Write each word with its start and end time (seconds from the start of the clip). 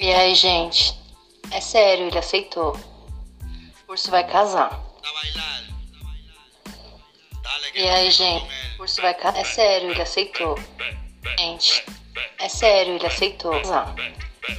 E 0.00 0.10
aí, 0.14 0.34
gente? 0.34 0.98
É 1.50 1.60
sério, 1.60 2.06
ele 2.06 2.18
aceitou. 2.18 2.74
O 3.86 3.92
urso 3.92 4.10
vai 4.10 4.26
casar. 4.26 4.80
E 7.74 7.86
aí, 7.86 8.10
gente? 8.10 8.46
O 8.78 8.82
urso 8.82 9.02
vai 9.02 9.12
casar. 9.12 9.38
É 9.38 9.44
sério, 9.44 9.90
ele 9.90 10.00
aceitou. 10.00 10.58
Gente, 11.38 11.84
é 12.38 12.48
sério, 12.48 12.94
ele 12.94 13.06
aceitou. 13.06 13.52
Casar. 13.60 13.94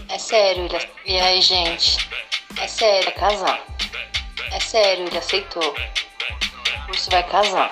É 0.09 0.17
sério, 0.19 0.65
ele 0.65 0.89
E 1.07 1.19
aí, 1.19 1.41
gente? 1.41 1.97
É 2.59 2.67
sério, 2.67 3.11
casar. 3.13 3.65
É 4.51 4.59
sério, 4.59 5.07
ele 5.07 5.17
aceitou. 5.17 5.75
O 6.87 6.91
urso 6.91 7.09
vai 7.09 7.23
casar. 7.23 7.71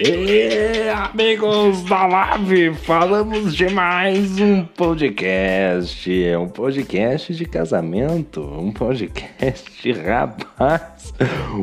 E 0.00 0.88
amigos 0.88 1.84
da 1.84 2.04
live, 2.04 2.74
falamos 2.74 3.54
de 3.54 3.68
mais 3.68 4.40
um 4.40 4.64
podcast. 4.64 6.24
É 6.24 6.36
um 6.36 6.48
podcast 6.48 7.32
de 7.32 7.44
casamento. 7.44 8.40
Um 8.40 8.72
podcast, 8.72 9.92
rapaz. 9.92 11.14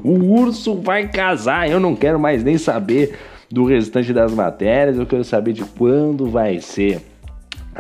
O 0.02 0.12
urso 0.40 0.76
vai 0.76 1.10
casar. 1.10 1.70
Eu 1.70 1.78
não 1.78 1.94
quero 1.94 2.18
mais 2.18 2.42
nem 2.42 2.58
saber 2.58 3.20
do 3.50 3.66
restante 3.66 4.14
das 4.14 4.34
matérias. 4.34 4.98
Eu 4.98 5.06
quero 5.06 5.26
saber 5.26 5.52
de 5.52 5.66
quando 5.66 6.30
vai 6.30 6.62
ser 6.62 7.02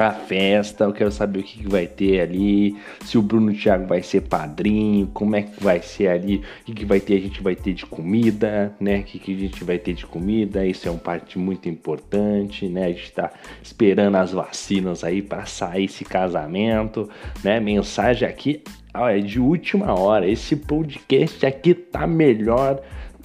a 0.07 0.11
festa, 0.11 0.83
eu 0.83 0.93
quero 0.93 1.11
saber 1.11 1.39
o 1.39 1.43
que, 1.43 1.59
que, 1.59 1.69
vai 1.69 1.87
ter 1.87 2.21
ali, 2.21 2.75
se 3.05 3.17
o 3.17 3.21
Bruno 3.21 3.53
Thiago 3.53 3.87
vai 3.87 4.01
ser 4.01 4.21
padrinho, 4.21 5.07
como 5.13 5.35
é 5.35 5.43
que 5.43 5.63
vai 5.63 5.81
ser 5.81 6.07
ali, 6.07 6.37
o 6.61 6.65
que, 6.65 6.73
que 6.73 6.85
vai 6.85 6.99
ter, 6.99 7.15
a 7.17 7.19
gente 7.19 7.41
vai 7.41 7.55
ter 7.55 7.73
de 7.73 7.85
comida, 7.85 8.73
né? 8.79 8.99
O 8.99 9.03
que, 9.03 9.19
que 9.19 9.35
a 9.35 9.39
gente 9.39 9.63
vai 9.63 9.77
ter 9.77 9.93
de 9.93 10.05
comida, 10.05 10.65
isso 10.65 10.87
é 10.87 10.91
uma 10.91 10.99
parte 10.99 11.37
muito 11.37 11.69
importante, 11.69 12.67
né? 12.67 12.85
A 12.85 12.89
gente 12.89 13.11
tá 13.11 13.31
esperando 13.61 14.15
as 14.15 14.31
vacinas 14.31 15.03
aí 15.03 15.21
para 15.21 15.45
sair 15.45 15.85
esse 15.85 16.03
casamento, 16.03 17.09
né? 17.43 17.59
Mensagem 17.59 18.27
aqui, 18.27 18.61
é 18.93 19.19
de 19.19 19.39
última 19.39 19.97
hora, 19.97 20.27
esse 20.27 20.55
podcast 20.55 21.45
aqui 21.45 21.73
tá 21.73 22.05
melhor 22.05 22.81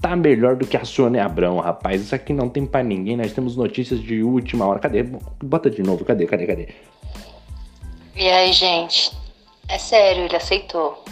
tá 0.06 0.14
melhor 0.14 0.54
do 0.54 0.66
que 0.66 0.76
a 0.76 0.84
Sônia 0.84 1.24
Abrão, 1.24 1.58
rapaz. 1.58 2.00
Isso 2.00 2.14
aqui 2.14 2.32
não 2.32 2.48
tem 2.48 2.64
para 2.64 2.84
ninguém. 2.84 3.16
Nós 3.16 3.32
temos 3.32 3.56
notícias 3.56 4.00
de 4.00 4.22
última 4.22 4.64
hora. 4.64 4.78
Cadê? 4.78 5.02
Bota 5.42 5.68
de 5.68 5.82
novo. 5.82 6.04
Cadê? 6.04 6.26
Cadê? 6.26 6.46
Cadê? 6.46 6.68
E 8.14 8.28
aí, 8.28 8.52
gente? 8.52 9.12
É 9.68 9.78
sério, 9.78 10.24
ele 10.24 10.36
aceitou. 10.36 11.04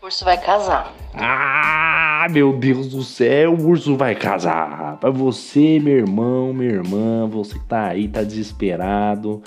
O 0.00 0.06
urso 0.06 0.24
vai 0.24 0.36
casar. 0.36 0.92
Ah, 1.14 2.26
meu 2.28 2.58
Deus 2.58 2.88
do 2.88 3.04
céu, 3.04 3.54
o 3.54 3.68
urso 3.68 3.96
vai 3.96 4.16
casar. 4.16 4.96
Pra 4.98 5.10
você, 5.10 5.78
meu 5.78 5.98
irmão, 5.98 6.52
minha 6.52 6.72
irmã, 6.72 7.28
você 7.28 7.56
que 7.56 7.64
tá 7.66 7.86
aí, 7.86 8.08
tá 8.08 8.24
desesperado, 8.24 9.40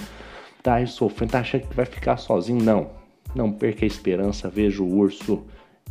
tá 0.64 0.76
aí 0.76 0.88
sofrendo, 0.88 1.34
tá 1.34 1.40
achando 1.40 1.68
que 1.68 1.76
vai 1.76 1.86
ficar 1.86 2.16
sozinho. 2.16 2.64
Não, 2.64 2.90
não 3.36 3.52
perca 3.52 3.84
a 3.84 3.88
esperança, 3.88 4.48
veja 4.48 4.82
o 4.82 4.98
urso. 4.98 5.44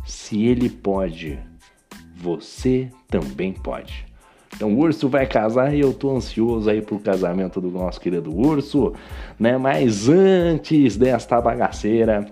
Se 0.03 0.45
ele 0.45 0.67
pode 0.67 1.39
você 2.15 2.89
também 3.09 3.51
pode. 3.51 4.05
Então 4.55 4.73
o 4.73 4.79
urso 4.79 5.09
vai 5.09 5.25
casar 5.27 5.75
e 5.75 5.81
eu 5.81 5.93
tô 5.93 6.15
ansioso 6.15 6.69
aí 6.69 6.81
pro 6.81 6.97
casamento 6.97 7.59
do 7.59 7.69
nosso 7.69 7.99
querido 7.99 8.33
urso, 8.33 8.93
né? 9.37 9.57
Mas 9.57 10.07
antes 10.07 10.95
desta 10.95 11.41
bagaceira, 11.41 12.31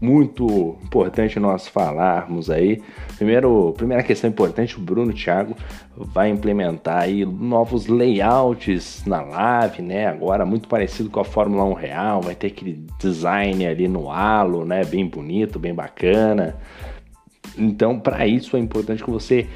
muito 0.00 0.76
importante 0.82 1.38
nós 1.38 1.68
falarmos 1.68 2.50
aí. 2.50 2.82
Primeiro, 3.16 3.72
primeira 3.76 4.02
questão 4.02 4.28
importante, 4.28 4.76
o 4.76 4.80
Bruno 4.80 5.12
Thiago 5.12 5.54
vai 5.96 6.28
implementar 6.28 7.02
aí 7.02 7.24
novos 7.24 7.86
layouts 7.86 9.04
na 9.06 9.22
live, 9.22 9.82
né? 9.82 10.06
Agora 10.06 10.44
muito 10.44 10.68
parecido 10.68 11.08
com 11.08 11.20
a 11.20 11.24
Fórmula 11.24 11.64
1 11.64 11.72
real, 11.72 12.20
vai 12.20 12.34
ter 12.34 12.48
aquele 12.48 12.84
design 12.98 13.66
ali 13.66 13.86
no 13.88 14.10
halo, 14.10 14.64
né? 14.64 14.84
Bem 14.84 15.06
bonito, 15.06 15.58
bem 15.58 15.74
bacana. 15.74 16.56
Então, 17.58 17.98
para 17.98 18.26
isso 18.26 18.56
é 18.56 18.60
importante 18.60 19.02
que 19.02 19.10
você 19.10 19.46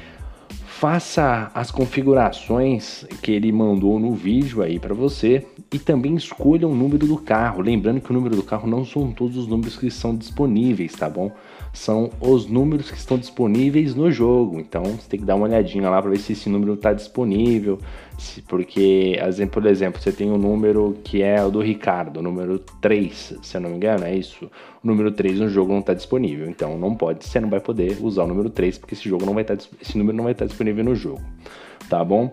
faça 0.65 1.49
as 1.55 1.71
configurações 1.71 3.05
que 3.21 3.31
ele 3.31 3.51
mandou 3.51 3.97
no 3.99 4.13
vídeo 4.13 4.61
aí 4.61 4.79
para 4.79 4.93
você 4.93 5.47
e 5.71 5.79
também 5.79 6.15
escolha 6.15 6.67
o 6.67 6.75
número 6.75 7.07
do 7.07 7.17
carro. 7.17 7.61
Lembrando 7.61 8.01
que 8.01 8.11
o 8.11 8.13
número 8.13 8.35
do 8.35 8.43
carro 8.43 8.67
não 8.67 8.83
são 8.83 9.11
todos 9.11 9.37
os 9.37 9.47
números 9.47 9.77
que 9.77 9.89
são 9.89 10.15
disponíveis, 10.15 10.91
tá 10.93 11.09
bom? 11.09 11.31
São 11.73 12.11
os 12.21 12.45
números 12.45 12.91
que 12.91 12.97
estão 12.97 13.17
disponíveis 13.17 13.95
no 13.95 14.11
jogo. 14.11 14.59
Então 14.59 14.83
você 14.83 15.09
tem 15.09 15.19
que 15.19 15.25
dar 15.25 15.35
uma 15.35 15.47
olhadinha 15.47 15.89
lá 15.89 15.99
para 15.99 16.11
ver 16.11 16.19
se 16.19 16.33
esse 16.33 16.47
número 16.47 16.75
está 16.75 16.93
disponível. 16.93 17.79
Se, 18.17 18.43
porque, 18.43 19.19
por 19.51 19.65
exemplo, 19.65 19.99
você 19.99 20.11
tem 20.11 20.29
um 20.29 20.37
número 20.37 20.95
que 21.03 21.23
é 21.23 21.43
o 21.43 21.49
do 21.49 21.61
Ricardo, 21.61 22.17
o 22.17 22.23
número 22.23 22.59
3, 22.79 23.39
se 23.41 23.57
eu 23.57 23.61
não 23.61 23.71
me 23.71 23.77
engano, 23.77 24.05
é 24.05 24.15
isso. 24.15 24.45
O 24.83 24.87
número 24.87 25.11
3 25.11 25.39
no 25.39 25.49
jogo 25.49 25.73
não 25.73 25.79
está 25.79 25.95
disponível. 25.95 26.47
Então 26.47 26.77
não 26.77 26.93
pode, 26.93 27.25
você 27.25 27.39
não 27.39 27.49
vai 27.49 27.59
poder 27.59 27.97
usar 28.01 28.23
o 28.23 28.27
número 28.27 28.51
3, 28.51 28.77
porque 28.77 28.93
esse 28.93 29.09
jogo 29.09 29.25
não 29.25 29.33
vai 29.33 29.41
estar, 29.41 29.57
tá 29.57 29.63
esse 29.81 29.97
número 29.97 30.15
não 30.15 30.25
vai 30.25 30.33
estar 30.33 30.45
tá 30.45 30.49
disponível 30.49 30.83
no 30.83 30.95
jogo. 30.95 31.21
Tá 31.89 32.05
bom? 32.05 32.31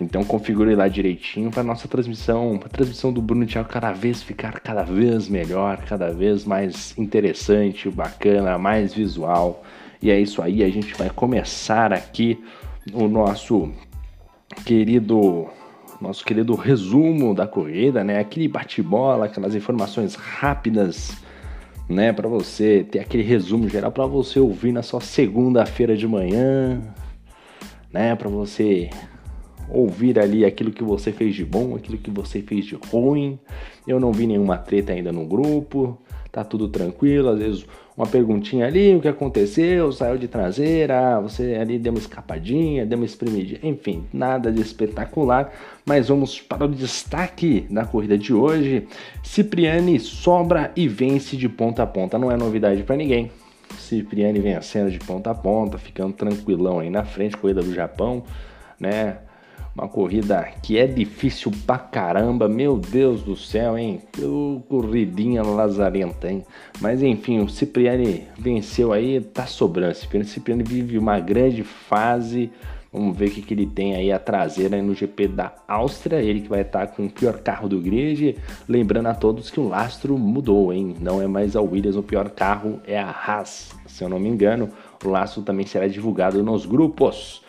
Então 0.00 0.24
configure 0.24 0.74
lá 0.74 0.88
direitinho 0.88 1.50
para 1.50 1.62
nossa 1.62 1.86
transmissão, 1.86 2.58
para 2.58 2.68
transmissão 2.68 3.12
do 3.12 3.22
Bruno 3.22 3.46
Thiago 3.46 3.68
cada 3.68 3.92
vez 3.92 4.22
ficar 4.22 4.58
cada 4.60 4.82
vez 4.82 5.28
melhor, 5.28 5.78
cada 5.78 6.10
vez 6.10 6.44
mais 6.44 6.96
interessante, 6.98 7.88
bacana, 7.88 8.58
mais 8.58 8.92
visual. 8.92 9.62
E 10.02 10.10
é 10.10 10.18
isso 10.18 10.42
aí, 10.42 10.64
a 10.64 10.68
gente 10.68 10.94
vai 10.94 11.08
começar 11.10 11.92
aqui 11.92 12.42
o 12.92 13.06
nosso 13.08 13.70
querido 14.64 15.46
nosso 16.00 16.24
querido 16.24 16.54
resumo 16.54 17.34
da 17.34 17.46
corrida, 17.46 18.02
né? 18.04 18.18
Aquele 18.18 18.48
bate-bola, 18.48 19.26
aquelas 19.26 19.54
informações 19.54 20.16
rápidas, 20.16 21.16
né, 21.88 22.12
para 22.12 22.28
você 22.28 22.84
ter 22.84 22.98
aquele 22.98 23.22
resumo 23.22 23.68
geral 23.68 23.92
para 23.92 24.04
você 24.06 24.40
ouvir 24.40 24.72
na 24.72 24.82
sua 24.82 25.00
segunda-feira 25.00 25.96
de 25.96 26.06
manhã, 26.06 26.82
né, 27.92 28.14
para 28.16 28.28
você 28.28 28.90
ouvir 29.68 30.18
ali 30.18 30.44
aquilo 30.44 30.70
que 30.70 30.82
você 30.82 31.12
fez 31.12 31.34
de 31.34 31.44
bom, 31.44 31.74
aquilo 31.74 31.98
que 31.98 32.10
você 32.10 32.40
fez 32.40 32.64
de 32.66 32.74
ruim. 32.90 33.38
Eu 33.86 34.00
não 34.00 34.12
vi 34.12 34.26
nenhuma 34.26 34.58
treta 34.58 34.92
ainda 34.92 35.12
no 35.12 35.26
grupo, 35.26 35.98
tá 36.30 36.42
tudo 36.42 36.68
tranquilo, 36.68 37.28
às 37.28 37.38
vezes 37.38 37.66
uma 37.96 38.06
perguntinha 38.06 38.66
ali, 38.66 38.94
o 38.96 39.00
que 39.00 39.06
aconteceu, 39.06 39.92
saiu 39.92 40.18
de 40.18 40.26
traseira, 40.26 41.20
você 41.20 41.54
ali 41.54 41.78
deu 41.78 41.92
uma 41.92 41.98
escapadinha, 41.98 42.84
deu 42.84 42.98
uma 42.98 43.04
espremidinha, 43.04 43.60
enfim, 43.62 44.04
nada 44.12 44.50
de 44.50 44.60
espetacular, 44.60 45.52
mas 45.86 46.08
vamos 46.08 46.40
para 46.40 46.64
o 46.64 46.68
destaque 46.68 47.66
da 47.70 47.84
corrida 47.84 48.18
de 48.18 48.34
hoje. 48.34 48.88
Cipriani 49.22 50.00
sobra 50.00 50.72
e 50.74 50.88
vence 50.88 51.36
de 51.36 51.48
ponta 51.48 51.84
a 51.84 51.86
ponta, 51.86 52.18
não 52.18 52.32
é 52.32 52.36
novidade 52.36 52.82
para 52.82 52.96
ninguém. 52.96 53.30
Cipriani 53.78 54.40
vencendo 54.40 54.90
de 54.90 54.98
ponta 54.98 55.30
a 55.30 55.34
ponta, 55.34 55.78
ficando 55.78 56.14
tranquilão 56.14 56.80
aí 56.80 56.90
na 56.90 57.04
frente, 57.04 57.36
corrida 57.36 57.62
do 57.62 57.72
Japão, 57.72 58.24
né? 58.78 59.18
Uma 59.76 59.88
corrida 59.88 60.40
que 60.62 60.78
é 60.78 60.86
difícil 60.86 61.50
pra 61.66 61.76
caramba, 61.76 62.48
meu 62.48 62.76
Deus 62.78 63.24
do 63.24 63.34
céu, 63.34 63.76
hein? 63.76 64.00
Que 64.12 64.22
corridinha 64.68 65.42
lazarenta, 65.42 66.30
hein? 66.30 66.44
Mas 66.80 67.02
enfim, 67.02 67.40
o 67.40 67.48
Cipriani 67.48 68.22
venceu 68.38 68.92
aí, 68.92 69.20
tá 69.20 69.46
sobrando. 69.46 69.90
O 69.90 69.94
Cipriani, 69.96 70.26
Cipriani 70.28 70.62
vive 70.62 70.96
uma 70.96 71.18
grande 71.18 71.64
fase. 71.64 72.52
Vamos 72.92 73.16
ver 73.16 73.26
o 73.26 73.30
que, 73.32 73.42
que 73.42 73.52
ele 73.52 73.66
tem 73.66 73.96
aí 73.96 74.12
a 74.12 74.18
traseira 74.20 74.80
no 74.80 74.94
GP 74.94 75.26
da 75.26 75.52
Áustria. 75.66 76.22
Ele 76.22 76.42
que 76.42 76.48
vai 76.48 76.60
estar 76.60 76.86
com 76.86 77.06
o 77.06 77.10
pior 77.10 77.40
carro 77.40 77.68
do 77.68 77.80
grid. 77.80 78.36
Lembrando 78.68 79.08
a 79.08 79.14
todos 79.14 79.50
que 79.50 79.58
o 79.58 79.66
lastro 79.66 80.16
mudou, 80.16 80.72
hein? 80.72 80.94
Não 81.00 81.20
é 81.20 81.26
mais 81.26 81.56
a 81.56 81.60
Williams, 81.60 81.96
o 81.96 82.02
pior 82.04 82.30
carro 82.30 82.80
é 82.86 82.96
a 82.96 83.10
Haas. 83.10 83.74
Se 83.88 84.04
eu 84.04 84.08
não 84.08 84.20
me 84.20 84.28
engano, 84.28 84.68
o 85.04 85.08
lastro 85.08 85.42
também 85.42 85.66
será 85.66 85.88
divulgado 85.88 86.44
nos 86.44 86.64
grupos 86.64 87.42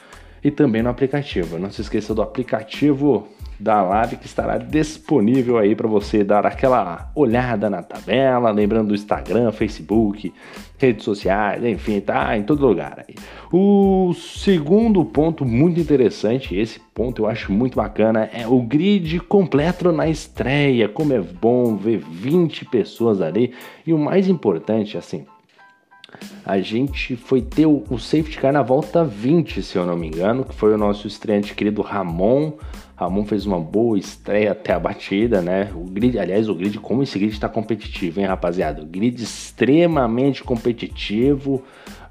e 0.46 0.52
também 0.52 0.84
no 0.84 0.90
aplicativo. 0.90 1.58
Não 1.58 1.72
se 1.72 1.82
esqueça 1.82 2.14
do 2.14 2.22
aplicativo 2.22 3.28
da 3.60 3.82
Live 3.82 4.18
que 4.18 4.28
estará 4.28 4.60
disponível 4.60 5.58
aí 5.58 5.76
para 5.76 5.88
você 5.88 6.24
dar 6.24 6.46
aquela 6.46 7.10
olhada 7.16 7.68
na 7.68 7.82
tabela, 7.82 8.52
lembrando 8.52 8.90
do 8.90 8.94
Instagram, 8.94 9.52
Facebook, 9.52 10.32
redes 10.78 11.04
sociais, 11.04 11.64
enfim, 11.64 12.00
tá 12.00 12.38
em 12.38 12.44
todo 12.44 12.68
lugar 12.68 13.04
aí. 13.08 13.16
O 13.52 14.14
segundo 14.14 15.04
ponto 15.04 15.44
muito 15.44 15.80
interessante, 15.80 16.56
esse 16.56 16.80
ponto 16.94 17.24
eu 17.24 17.28
acho 17.28 17.52
muito 17.52 17.76
bacana, 17.76 18.30
é 18.32 18.46
o 18.46 18.62
grid 18.62 19.20
completo 19.22 19.92
na 19.92 20.08
estreia. 20.08 20.88
Como 20.88 21.12
é 21.12 21.22
bom 21.22 21.76
ver 21.76 21.98
20 21.98 22.66
pessoas 22.66 23.20
ali 23.20 23.52
e 23.84 23.92
o 23.92 23.98
mais 23.98 24.28
importante, 24.28 24.96
assim, 24.96 25.26
a 26.46 26.60
gente 26.60 27.16
foi 27.16 27.42
ter 27.42 27.66
o, 27.66 27.84
o 27.90 27.98
safety 27.98 28.38
car 28.38 28.54
na 28.54 28.62
volta 28.62 29.04
20, 29.04 29.62
se 29.62 29.78
eu 29.78 29.86
não 29.86 29.98
me 29.98 30.08
engano, 30.08 30.44
que 30.44 30.54
foi 30.54 30.74
o 30.74 30.78
nosso 30.78 31.08
estreante 31.08 31.54
querido 31.54 31.82
Ramon. 31.82 32.54
Ramon 32.96 33.26
fez 33.26 33.46
uma 33.46 33.60
boa 33.60 33.98
estreia 33.98 34.52
até 34.52 34.74
a 34.74 34.80
batida, 34.80 35.42
né? 35.42 35.72
O 35.76 35.84
grid, 35.84 36.18
aliás, 36.18 36.48
o 36.48 36.56
grid, 36.56 36.80
como 36.80 37.04
esse 37.04 37.20
grid 37.20 37.34
está 37.34 37.50
competitivo, 37.50 38.20
hein, 38.20 38.26
rapaziada? 38.26 38.82
O 38.82 38.86
grid 38.86 39.22
extremamente 39.22 40.44
competitivo, 40.44 41.64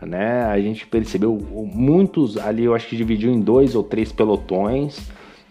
né? 0.03 0.45
A 0.45 0.61
gente 0.61 0.87
percebeu 0.87 1.35
muitos 1.73 2.37
ali, 2.37 2.65
eu 2.65 2.75
acho 2.75 2.87
que 2.87 2.97
dividiu 2.97 3.33
em 3.33 3.41
dois 3.41 3.75
ou 3.75 3.83
três 3.83 4.12
pelotões, 4.12 4.99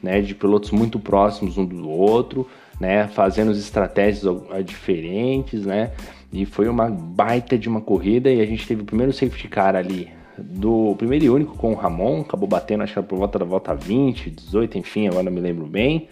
né? 0.02 0.22
De 0.22 0.36
pilotos 0.36 0.70
muito 0.72 1.00
próximos 1.00 1.58
um 1.58 1.66
do 1.66 1.90
outro 1.90 2.48
né? 2.80 3.08
Fazendo 3.08 3.52
as 3.52 3.58
estratégias 3.58 4.26
diferentes, 4.66 5.66
né? 5.66 5.92
E 6.34 6.46
foi 6.46 6.68
uma 6.68 6.90
baita 6.90 7.58
de 7.58 7.70
uma 7.70 7.80
corrida 7.80 8.32
e 8.32 8.42
a 8.42 8.46
gente 8.46 8.68
teve 8.68 8.82
o 8.82 8.86
primeiro 8.86 9.14
safety 9.14 9.48
car 9.48 9.76
ali 9.76 10.10
do 10.36 10.96
primeiro 10.98 11.26
e 11.26 11.30
único 11.30 11.56
com 11.56 11.74
o 11.74 11.76
Ramon, 11.76 12.22
acabou 12.22 12.50
batendo 12.50 12.82
acho 12.82 12.96
que 12.96 13.02
por 13.04 13.20
volta 13.20 13.38
da 13.38 13.46
volta 13.46 13.76
20, 13.76 14.32
18, 14.32 14.80
enfim, 14.80 15.08
agora 15.08 15.24
não 15.24 15.32
me 15.32 15.40
lembro 15.40 15.68
bem. 15.68 16.10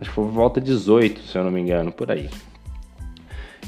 Acho 0.00 0.10
que 0.10 0.16
foi 0.16 0.24
por 0.24 0.32
volta 0.32 0.60
18, 0.60 1.20
se 1.20 1.38
eu 1.38 1.44
não 1.44 1.50
me 1.52 1.60
engano, 1.60 1.92
por 1.92 2.10
aí. 2.10 2.28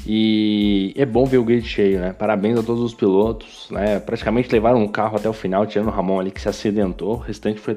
E 0.05 0.93
é 0.97 1.05
bom 1.05 1.25
ver 1.25 1.37
o 1.37 1.45
grid 1.45 1.65
cheio, 1.65 1.99
né? 1.99 2.11
Parabéns 2.11 2.59
a 2.59 2.63
todos 2.63 2.83
os 2.83 2.93
pilotos, 2.93 3.69
né? 3.71 3.99
Praticamente 3.99 4.51
levaram 4.51 4.83
um 4.83 4.87
carro 4.87 5.15
até 5.15 5.29
o 5.29 5.33
final, 5.33 5.65
tirando 5.65 5.87
o 5.87 5.91
Ramon 5.91 6.19
ali 6.19 6.29
que 6.29 6.41
se 6.41 6.49
acidentou. 6.49 7.13
O 7.13 7.17
restante 7.17 7.59
foi 7.59 7.75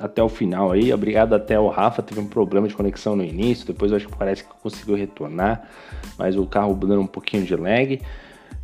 até 0.00 0.22
o 0.22 0.28
final 0.28 0.72
aí. 0.72 0.92
Obrigado 0.92 1.34
até 1.34 1.58
o 1.58 1.68
Rafa, 1.68 2.02
teve 2.02 2.20
um 2.20 2.26
problema 2.26 2.68
de 2.68 2.74
conexão 2.74 3.16
no 3.16 3.24
início, 3.24 3.66
depois 3.66 3.92
acho 3.92 4.06
que 4.06 4.16
parece 4.16 4.44
que 4.44 4.50
conseguiu 4.62 4.94
retornar, 4.94 5.68
mas 6.16 6.36
o 6.36 6.46
carro 6.46 6.74
dando 6.74 7.00
um 7.00 7.06
pouquinho 7.06 7.44
de 7.44 7.54
lag. 7.56 8.00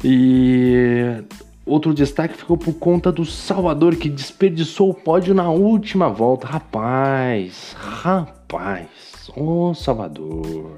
E 0.03 1.25
outro 1.65 1.95
destaque 1.95 2.37
ficou 2.37 2.57
por 2.57 2.75
conta 2.75 3.11
do 3.11 3.25
Salvador 3.25 3.97
que 3.97 4.09
desperdiçou 4.09 4.91
o 4.91 4.95
pódio 4.95 5.35
na 5.35 5.51
última 5.51 6.09
volta. 6.09 6.47
Rapaz, 6.47 7.75
rapaz, 7.79 9.31
ô 9.37 9.75
Salvador, 9.75 10.77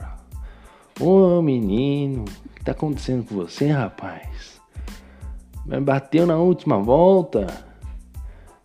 ô 1.01 1.43
menino, 1.43 2.25
o 2.25 2.51
que 2.55 2.65
tá 2.65 2.73
acontecendo 2.73 3.25
com 3.25 3.35
você, 3.35 3.69
rapaz? 3.69 4.61
Bateu 5.83 6.27
na 6.27 6.37
última 6.37 6.79
volta. 6.79 7.67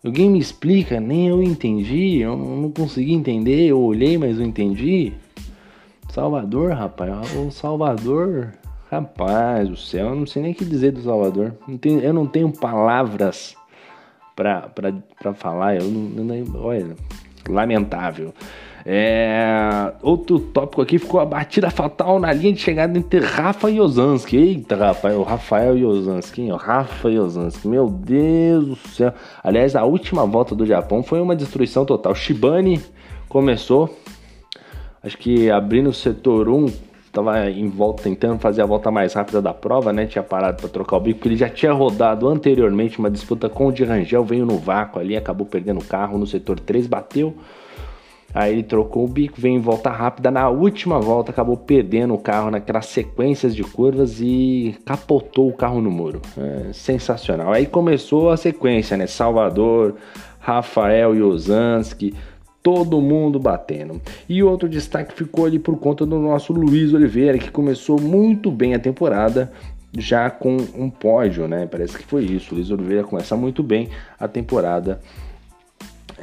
Alguém 0.04 0.28
me 0.28 0.38
explica? 0.38 0.98
Nem 0.98 1.28
eu 1.28 1.42
entendi. 1.42 2.18
Eu 2.18 2.36
não 2.36 2.70
consegui 2.70 3.12
entender. 3.12 3.66
Eu 3.66 3.80
olhei, 3.80 4.18
mas 4.18 4.38
não 4.38 4.46
entendi. 4.46 5.12
Salvador, 6.08 6.72
rapaz. 6.72 7.34
O 7.36 7.50
Salvador. 7.50 8.52
Rapaz 8.90 9.70
do 9.70 9.76
céu, 9.76 10.08
eu 10.08 10.14
não 10.14 10.26
sei 10.26 10.42
nem 10.42 10.52
o 10.52 10.54
que 10.54 10.66
dizer 10.66 10.92
do 10.92 11.00
Salvador. 11.00 11.54
Eu 12.02 12.12
não 12.12 12.26
tenho 12.26 12.52
palavras 12.52 13.56
pra, 14.36 14.68
pra, 14.68 14.92
pra 15.18 15.32
falar. 15.32 15.76
Eu 15.76 15.84
não, 15.84 16.22
não, 16.22 16.60
olha, 16.60 16.94
lamentável. 17.48 18.34
É, 18.84 19.92
outro 20.02 20.40
tópico 20.40 20.82
aqui 20.82 20.98
ficou 20.98 21.20
a 21.20 21.24
batida 21.24 21.70
fatal 21.70 22.18
na 22.18 22.32
linha 22.32 22.52
de 22.52 22.60
chegada 22.60 22.98
entre 22.98 23.20
Rafa 23.20 23.70
e 23.70 23.80
Ozanski. 23.80 24.36
Eita, 24.36 24.74
rapaz, 24.74 25.16
o 25.16 25.22
Rafael 25.22 25.78
e 25.78 25.84
Ozanski, 25.84 26.50
o 26.50 26.56
Rafa 26.56 27.08
e 27.08 27.18
Ozanski. 27.18 27.68
Meu 27.68 27.88
Deus 27.88 28.66
do 28.66 28.76
céu. 28.76 29.12
Aliás, 29.42 29.76
a 29.76 29.84
última 29.84 30.26
volta 30.26 30.54
do 30.54 30.66
Japão 30.66 31.02
foi 31.02 31.20
uma 31.20 31.36
destruição 31.36 31.84
total. 31.84 32.14
Shibane 32.14 32.82
começou, 33.28 33.96
acho 35.02 35.16
que 35.16 35.48
abrindo 35.48 35.90
o 35.90 35.94
setor 35.94 36.48
1, 36.48 36.66
estava 37.06 37.48
em 37.50 37.68
volta 37.68 38.02
tentando 38.02 38.38
fazer 38.40 38.62
a 38.62 38.66
volta 38.66 38.90
mais 38.90 39.12
rápida 39.12 39.40
da 39.40 39.54
prova, 39.54 39.92
né? 39.92 40.06
Tinha 40.06 40.24
parado 40.24 40.56
para 40.56 40.68
trocar 40.68 40.96
o 40.96 41.00
bico, 41.00 41.20
porque 41.20 41.28
ele 41.28 41.36
já 41.36 41.48
tinha 41.48 41.72
rodado 41.72 42.28
anteriormente 42.28 42.98
uma 42.98 43.10
disputa 43.10 43.48
com 43.48 43.68
o 43.68 43.72
de 43.72 43.84
Rangel, 43.84 44.24
veio 44.24 44.44
no 44.44 44.58
vácuo 44.58 44.98
ali, 44.98 45.16
acabou 45.16 45.46
perdendo 45.46 45.80
o 45.80 45.84
carro 45.84 46.18
no 46.18 46.26
setor 46.26 46.58
3, 46.58 46.88
bateu 46.88 47.36
Aí 48.34 48.52
ele 48.52 48.62
trocou 48.62 49.04
o 49.04 49.08
bico, 49.08 49.40
veio 49.40 49.56
em 49.56 49.60
volta 49.60 49.90
rápida. 49.90 50.30
Na 50.30 50.48
última 50.48 50.98
volta, 50.98 51.30
acabou 51.30 51.56
perdendo 51.56 52.14
o 52.14 52.18
carro 52.18 52.50
naquelas 52.50 52.86
sequências 52.86 53.54
de 53.54 53.62
curvas 53.62 54.20
e 54.20 54.74
capotou 54.86 55.48
o 55.48 55.52
carro 55.52 55.80
no 55.80 55.90
muro. 55.90 56.22
É, 56.36 56.72
sensacional. 56.72 57.52
Aí 57.52 57.66
começou 57.66 58.30
a 58.30 58.36
sequência, 58.36 58.96
né? 58.96 59.06
Salvador, 59.06 59.96
Rafael 60.38 61.14
Yozanski, 61.14 62.14
todo 62.62 63.00
mundo 63.00 63.38
batendo. 63.38 64.00
E 64.28 64.42
outro 64.42 64.68
destaque 64.68 65.12
ficou 65.12 65.44
ali 65.44 65.58
por 65.58 65.78
conta 65.78 66.06
do 66.06 66.18
nosso 66.18 66.52
Luiz 66.52 66.94
Oliveira, 66.94 67.36
que 67.36 67.50
começou 67.50 68.00
muito 68.00 68.50
bem 68.50 68.74
a 68.74 68.78
temporada, 68.78 69.52
já 69.98 70.30
com 70.30 70.56
um 70.74 70.88
pódio, 70.88 71.46
né? 71.46 71.66
Parece 71.66 71.98
que 71.98 72.04
foi 72.04 72.24
isso. 72.24 72.52
O 72.52 72.56
Luiz 72.56 72.70
Oliveira 72.70 73.04
começa 73.04 73.36
muito 73.36 73.62
bem 73.62 73.88
a 74.18 74.26
temporada 74.26 75.00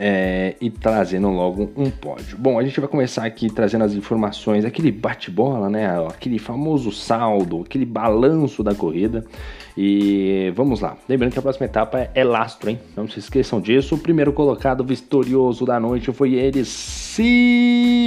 é, 0.01 0.56
e 0.62 0.69
trazendo 0.69 1.28
logo 1.30 1.69
um 1.75 1.90
pódio. 1.92 2.38
Bom, 2.38 2.57
a 2.57 2.63
gente 2.63 2.80
vai 2.80 2.88
começar 2.88 3.25
aqui 3.25 3.50
trazendo 3.50 3.84
as 3.84 3.94
informações, 3.94 4.63
aquele 4.63 4.94
bate-bola, 4.94 5.69
né? 5.69 5.90
Aquele 6.07 6.40
famoso 6.40 6.90
saldo, 6.90 7.63
aquele 7.66 7.86
balanço 7.86 8.63
da 8.63 8.74
corrida. 8.74 9.25
E 9.78 10.54
vamos 10.56 10.80
lá. 10.80 10.96
Lembrando 11.07 11.34
que 11.34 11.40
a 11.40 11.42
próxima 11.42 11.66
etapa 11.66 12.10
é 12.16 12.24
lastro, 12.24 12.69
hein? 12.69 12.80
Não 12.96 13.10
se 13.10 13.19
esqueçam 13.19 13.60
disso. 13.60 13.96
O 13.96 13.98
primeiro 13.98 14.31
colocado 14.31 14.86
vitorioso 14.86 15.66
da 15.66 15.78
noite 15.81 16.13
foi 16.13 16.36
ele, 16.36 16.63
Cipriani. 16.63 17.98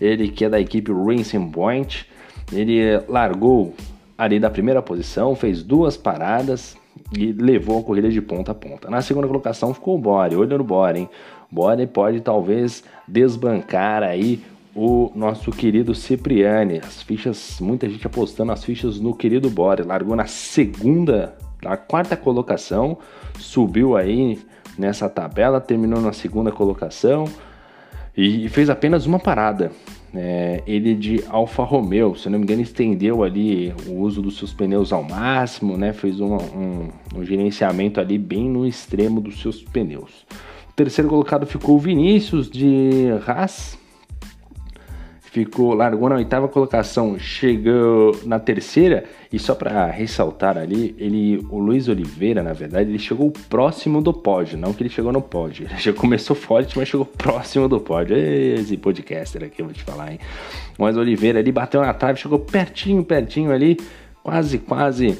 Ele 0.00 0.28
que 0.28 0.46
é 0.46 0.48
da 0.48 0.58
equipe 0.58 0.90
Racing 0.90 1.50
Point. 1.50 2.06
Ele 2.50 2.98
largou 3.08 3.74
ali 4.16 4.40
da 4.40 4.48
primeira 4.48 4.80
posição, 4.80 5.34
fez 5.34 5.62
duas 5.62 5.98
paradas, 5.98 6.76
e 7.16 7.32
levou 7.32 7.80
a 7.80 7.82
corrida 7.82 8.10
de 8.10 8.20
ponta 8.20 8.52
a 8.52 8.54
ponta. 8.54 8.90
Na 8.90 9.02
segunda 9.02 9.26
colocação 9.26 9.74
ficou 9.74 9.96
o 9.96 9.98
Bore, 9.98 10.36
olho 10.36 10.58
no 10.58 10.64
Bore, 10.64 11.00
hein? 11.00 11.10
Bore 11.50 11.86
pode 11.86 12.20
talvez 12.20 12.82
desbancar 13.06 14.02
aí 14.02 14.42
o 14.74 15.12
nosso 15.14 15.50
querido 15.50 15.94
Cipriani. 15.94 16.78
As 16.78 17.02
fichas, 17.02 17.58
muita 17.60 17.88
gente 17.88 18.06
apostando 18.06 18.52
as 18.52 18.64
fichas 18.64 18.98
no 18.98 19.14
querido 19.14 19.50
Bore. 19.50 19.82
Largou 19.82 20.16
na 20.16 20.26
segunda, 20.26 21.36
na 21.62 21.76
quarta 21.76 22.16
colocação, 22.16 22.96
subiu 23.38 23.96
aí 23.96 24.38
nessa 24.78 25.08
tabela, 25.08 25.60
terminou 25.60 26.00
na 26.00 26.12
segunda 26.12 26.50
colocação 26.50 27.26
e 28.16 28.48
fez 28.48 28.70
apenas 28.70 29.04
uma 29.06 29.18
parada. 29.18 29.70
É, 30.14 30.62
ele 30.66 30.94
de 30.94 31.24
Alfa 31.28 31.62
Romeo, 31.62 32.14
se 32.14 32.28
não 32.28 32.38
me 32.38 32.44
engano, 32.44 32.60
estendeu 32.60 33.22
ali 33.22 33.74
o 33.86 34.00
uso 34.00 34.20
dos 34.20 34.36
seus 34.36 34.52
pneus 34.52 34.92
ao 34.92 35.02
máximo, 35.02 35.78
né? 35.78 35.92
Fez 35.92 36.20
um, 36.20 36.36
um, 36.36 36.88
um 37.16 37.24
gerenciamento 37.24 37.98
ali 37.98 38.18
bem 38.18 38.48
no 38.48 38.66
extremo 38.66 39.20
dos 39.20 39.40
seus 39.40 39.62
pneus. 39.62 40.26
O 40.68 40.74
terceiro 40.74 41.08
colocado 41.08 41.46
ficou 41.46 41.76
o 41.76 41.78
Vinícius 41.78 42.50
de 42.50 43.08
Haas, 43.26 43.78
ficou 45.32 45.72
largou 45.72 46.10
na 46.10 46.16
oitava 46.16 46.46
colocação, 46.46 47.18
chegou 47.18 48.14
na 48.26 48.38
terceira 48.38 49.04
e 49.32 49.38
só 49.38 49.54
para 49.54 49.86
ressaltar 49.86 50.58
ali, 50.58 50.94
ele 50.98 51.38
o 51.48 51.58
Luiz 51.58 51.88
Oliveira, 51.88 52.42
na 52.42 52.52
verdade, 52.52 52.90
ele 52.90 52.98
chegou 52.98 53.32
próximo 53.48 54.02
do 54.02 54.12
pódio, 54.12 54.58
não 54.58 54.74
que 54.74 54.82
ele 54.82 54.90
chegou 54.90 55.10
no 55.10 55.22
pódio. 55.22 55.66
Ele 55.72 55.80
já 55.80 55.92
começou 55.92 56.36
forte, 56.36 56.76
mas 56.76 56.86
chegou 56.86 57.06
próximo 57.06 57.66
do 57.66 57.80
pódio. 57.80 58.14
Esse 58.14 58.76
podcaster 58.76 59.44
aqui 59.44 59.62
eu 59.62 59.66
vou 59.66 59.74
te 59.74 59.82
falar, 59.82 60.12
hein. 60.12 60.18
Mas 60.78 60.98
Oliveira 60.98 61.40
ele 61.40 61.50
bateu 61.50 61.80
na 61.80 61.94
trave, 61.94 62.20
chegou 62.20 62.38
pertinho, 62.38 63.02
pertinho 63.02 63.50
ali, 63.52 63.78
quase, 64.22 64.58
quase 64.58 65.18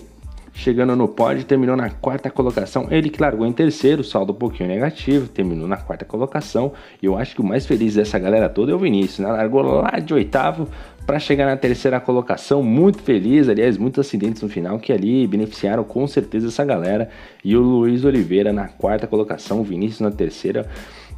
chegando 0.55 0.95
no 0.95 1.09
pódio, 1.09 1.45
terminou 1.45 1.77
na 1.77 1.91
quarta 1.91 2.31
colocação. 2.31 2.87
Ele 2.91 3.09
que 3.09 3.21
largou 3.21 3.47
em 3.47 3.53
terceiro, 3.53 4.05
saldo 4.05 4.33
um 4.33 4.37
pouquinho 4.37 4.69
negativo, 4.69 5.29
terminou 5.29 5.67
na 5.67 5.77
quarta 5.77 6.05
colocação. 6.05 6.73
E 7.01 7.07
eu 7.07 7.17
acho 7.17 7.35
que 7.35 7.41
o 7.41 7.45
mais 7.45 7.67
feliz 7.67 7.95
dessa 7.95 8.19
galera 8.19 8.49
toda 8.49 8.73
é 8.73 8.75
o 8.75 8.79
Vinícius, 8.79 9.21
né? 9.21 9.33
Largou 9.33 9.63
lá 9.63 9.99
de 9.99 10.13
oitavo 10.13 10.69
para 11.07 11.19
chegar 11.19 11.47
na 11.47 11.57
terceira 11.57 11.99
colocação, 11.99 12.63
muito 12.63 13.03
feliz, 13.03 13.49
aliás, 13.49 13.77
muitos 13.77 14.07
acidentes 14.07 14.41
no 14.41 14.49
final 14.49 14.79
que 14.79 14.93
ali 14.93 15.27
beneficiaram 15.27 15.83
com 15.83 16.07
certeza 16.07 16.49
essa 16.49 16.65
galera. 16.65 17.09
E 17.45 17.57
o 17.57 17.61
Luiz 17.61 18.05
Oliveira 18.05 18.53
na 18.53 18.69
quarta 18.69 19.07
colocação, 19.07 19.63
Vinícius 19.65 20.01
na 20.01 20.11
terceira. 20.11 20.69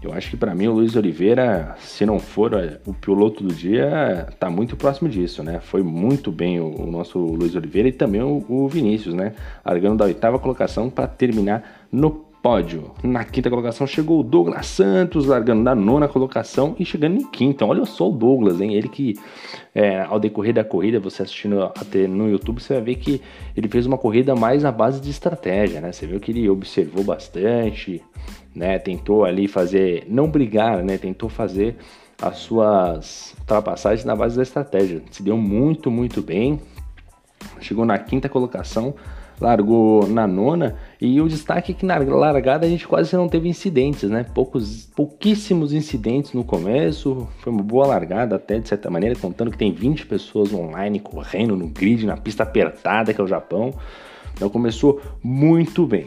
Eu 0.05 0.13
acho 0.13 0.29
que 0.31 0.37
para 0.37 0.55
mim 0.55 0.67
o 0.69 0.73
Luiz 0.75 0.97
Oliveira, 0.97 1.75
se 1.79 2.05
não 2.05 2.19
for 2.19 2.53
o 2.85 2.93
piloto 2.93 3.43
do 3.43 3.55
dia, 3.55 4.29
tá 4.39 4.51
muito 4.51 4.77
próximo 4.77 5.09
disso, 5.09 5.43
né? 5.43 5.61
Foi 5.61 5.83
muito 5.83 6.31
bem 6.31 6.61
o, 6.61 6.83
o 6.83 6.91
nosso 6.91 7.19
Luiz 7.19 7.57
Oliveira 7.57 7.89
e 7.89 7.93
também 7.93 8.21
o, 8.21 8.45
o 8.47 8.69
Vinícius, 8.69 9.15
né? 9.15 9.33
Largando 9.65 9.97
da 9.97 10.05
oitava 10.05 10.39
colocação 10.39 10.91
para 10.91 11.07
terminar 11.07 11.87
no 11.91 12.34
pódio. 12.45 12.91
Na 13.03 13.25
quinta 13.25 13.49
colocação 13.49 13.87
chegou 13.87 14.21
o 14.21 14.23
Douglas 14.23 14.67
Santos, 14.67 15.25
largando 15.25 15.65
da 15.65 15.75
nona 15.75 16.07
colocação 16.07 16.77
e 16.79 16.85
chegando 16.85 17.17
em 17.17 17.27
quinta. 17.27 17.65
Olha 17.65 17.87
só 17.87 18.11
o 18.11 18.13
Douglas, 18.13 18.61
hein? 18.61 18.75
Ele 18.75 18.87
que, 18.87 19.19
é, 19.75 20.03
ao 20.03 20.21
decorrer 20.21 20.53
da 20.53 20.63
corrida, 20.63 21.01
você 21.01 21.23
assistindo 21.23 21.63
até 21.63 22.07
no 22.07 22.29
YouTube, 22.29 22.61
você 22.61 22.75
vai 22.75 22.83
ver 22.83 22.97
que 22.97 23.23
ele 23.57 23.67
fez 23.67 23.87
uma 23.87 23.97
corrida 23.97 24.37
mais 24.37 24.63
à 24.63 24.71
base 24.71 25.01
de 25.01 25.09
estratégia, 25.09 25.81
né? 25.81 25.91
Você 25.91 26.07
viu 26.07 26.21
que 26.21 26.33
ele 26.33 26.47
observou 26.51 27.03
bastante, 27.03 28.03
né? 28.55 28.79
Tentou 28.79 29.25
ali 29.25 29.49
fazer, 29.49 30.05
não 30.07 30.29
brigar, 30.29 30.85
né? 30.85 30.99
Tentou 30.99 31.31
fazer 31.31 31.77
as 32.21 32.37
suas 32.37 33.35
ultrapassagens 33.41 34.05
na 34.05 34.15
base 34.15 34.37
da 34.37 34.43
estratégia. 34.43 35.01
Se 35.11 35.23
deu 35.23 35.39
muito, 35.39 35.91
muito 35.91 36.21
bem. 36.21 36.61
Chegou 37.59 37.87
na 37.87 37.99
quinta 37.99 38.29
colocação, 38.29 38.95
largou 39.41 40.07
na 40.07 40.27
nona 40.27 40.77
e 41.01 41.21
o 41.21 41.29
destaque 41.29 41.73
é 41.73 41.75
que 41.75 41.85
na 41.85 41.97
largada 41.99 42.67
a 42.67 42.69
gente 42.69 42.87
quase 42.87 43.15
não 43.17 43.29
teve 43.29 43.49
incidentes, 43.49 44.09
né? 44.09 44.25
Poucos, 44.35 44.87
pouquíssimos 44.95 45.73
incidentes 45.73 46.33
no 46.33 46.45
começo, 46.45 47.29
foi 47.41 47.53
uma 47.53 47.63
boa 47.63 47.87
largada 47.87 48.37
até 48.37 48.59
de 48.59 48.69
certa 48.69 48.91
maneira, 48.91 49.17
contando 49.17 49.51
que 49.51 49.59
tem 49.59 49.73
20 49.73 50.07
pessoas 50.07 50.53
online 50.53 51.01
correndo 51.01 51.57
no 51.57 51.69
grid, 51.69 52.07
na 52.07 52.17
pista 52.17 52.43
apertada 52.43 53.13
que 53.13 53.21
é 53.21 53.25
o 53.25 53.29
Japão. 53.29 53.75
Então 54.35 54.49
começou 54.49 55.01
muito 55.23 55.87
bem. 55.87 56.07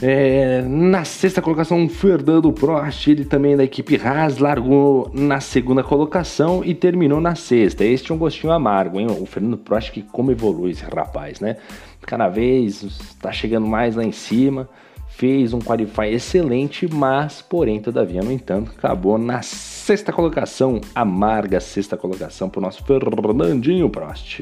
É, 0.00 0.62
na 0.62 1.04
sexta 1.04 1.40
colocação, 1.40 1.88
Fernando 1.88 2.52
Prost, 2.52 3.06
ele 3.08 3.24
também 3.24 3.56
da 3.56 3.62
equipe 3.62 3.96
Haas, 3.96 4.38
largou 4.38 5.08
na 5.14 5.40
segunda 5.40 5.82
colocação 5.84 6.64
e 6.64 6.74
terminou 6.74 7.20
na 7.20 7.34
sexta. 7.34 7.84
Este 7.84 8.10
é 8.10 8.14
um 8.14 8.18
gostinho 8.18 8.52
amargo, 8.52 8.98
hein? 8.98 9.06
O 9.08 9.26
Fernando 9.26 9.58
Prost, 9.58 9.92
que 9.92 10.02
como 10.02 10.32
evolui 10.32 10.72
esse 10.72 10.84
rapaz, 10.84 11.38
né? 11.38 11.56
Cada 12.00 12.28
vez 12.28 12.82
está 12.82 13.30
chegando 13.30 13.66
mais 13.66 13.94
lá 13.94 14.02
em 14.02 14.10
cima, 14.10 14.68
fez 15.06 15.52
um 15.52 15.60
qualify 15.60 16.08
excelente, 16.08 16.92
mas, 16.92 17.40
porém, 17.40 17.80
todavia, 17.80 18.22
no 18.22 18.32
entanto, 18.32 18.72
acabou 18.76 19.16
na 19.16 19.40
sexta 19.40 20.12
colocação, 20.12 20.80
amarga 20.94 21.60
sexta 21.60 21.96
colocação 21.96 22.48
para 22.48 22.58
o 22.58 22.62
nosso 22.62 22.82
Fernandinho 22.82 23.88
Prost. 23.88 24.40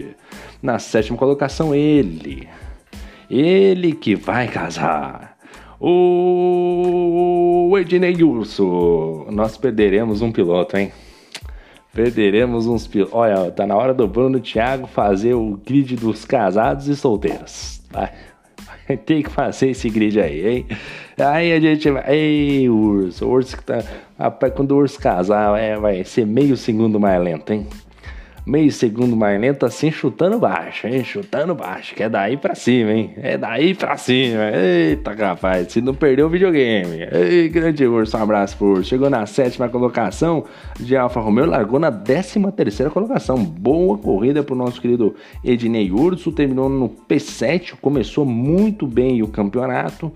Na 0.63 0.79
sétima 0.79 1.19
colocação, 1.19 1.75
ele. 1.75 2.49
Ele 3.29 3.93
que 3.93 4.17
vai 4.17 4.49
casar 4.49 5.30
o 5.81 7.79
Ednei 7.79 8.23
Urso, 8.23 9.27
nós 9.31 9.57
perderemos 9.57 10.21
um 10.21 10.31
piloto, 10.31 10.77
hein? 10.77 10.93
Perderemos 11.93 12.67
uns 12.67 12.87
pilotos. 12.87 13.15
Olha, 13.15 13.51
tá 13.51 13.67
na 13.67 13.75
hora 13.75 13.95
do 13.95 14.07
Bruno 14.07 14.39
Thiago 14.39 14.87
fazer 14.87 15.35
o 15.35 15.59
grid 15.65 15.97
dos 15.97 16.25
casados 16.25 16.87
e 16.87 16.95
solteiros. 16.95 17.81
Vai. 17.91 18.13
Tem 19.07 19.23
que 19.23 19.31
fazer 19.31 19.71
esse 19.71 19.89
grid 19.89 20.21
aí, 20.21 20.47
hein? 20.47 20.67
Aí 21.19 21.53
a 21.53 21.59
gente 21.59 21.91
vai. 21.91 22.15
Ei, 22.15 22.69
urso, 22.69 23.27
urso 23.27 23.57
que 23.57 23.65
tá. 23.65 23.83
Rapaz, 24.19 24.53
quando 24.55 24.73
o 24.73 24.77
urso 24.77 24.99
casar, 25.01 25.59
é, 25.59 25.77
vai 25.77 26.05
ser 26.05 26.27
meio 26.27 26.57
segundo 26.57 27.01
mais 27.01 27.21
lento, 27.23 27.53
hein? 27.53 27.67
Meio 28.51 28.73
segundo 28.73 29.17
mais 29.17 29.41
lento, 29.41 29.65
assim, 29.65 29.93
chutando 29.93 30.37
baixo, 30.37 30.89
hein? 30.89 31.05
Chutando 31.05 31.55
baixo, 31.55 31.95
que 31.95 32.03
é 32.03 32.09
daí 32.09 32.37
pra 32.37 32.57
cima, 32.57 32.91
hein? 32.91 33.13
É 33.17 33.39
daí 33.39 33.75
pra 33.75 33.97
cima. 33.97 34.51
Eita, 34.53 35.13
rapaz, 35.13 35.73
se 35.73 35.81
não 35.81 35.95
perdeu 35.95 36.27
o 36.27 36.29
videogame. 36.29 37.07
Ei, 37.13 37.49
grande 37.49 37.87
urso, 37.87 38.17
um 38.17 38.23
abraço 38.23 38.57
por 38.57 38.79
urso. 38.79 38.91
Chegou 38.91 39.09
na 39.09 39.25
sétima 39.25 39.69
colocação 39.69 40.45
de 40.81 40.97
Alfa 40.97 41.21
Romeo, 41.21 41.47
largou 41.47 41.79
na 41.79 41.91
décima 41.91 42.51
terceira 42.51 42.91
colocação. 42.91 43.37
Boa 43.37 43.97
corrida 43.97 44.43
pro 44.43 44.57
nosso 44.57 44.81
querido 44.81 45.15
Ednei 45.45 45.93
Urso, 45.93 46.33
terminou 46.33 46.69
no 46.69 46.89
P7, 46.89 47.75
começou 47.81 48.25
muito 48.25 48.85
bem 48.85 49.23
o 49.23 49.29
campeonato. 49.29 50.13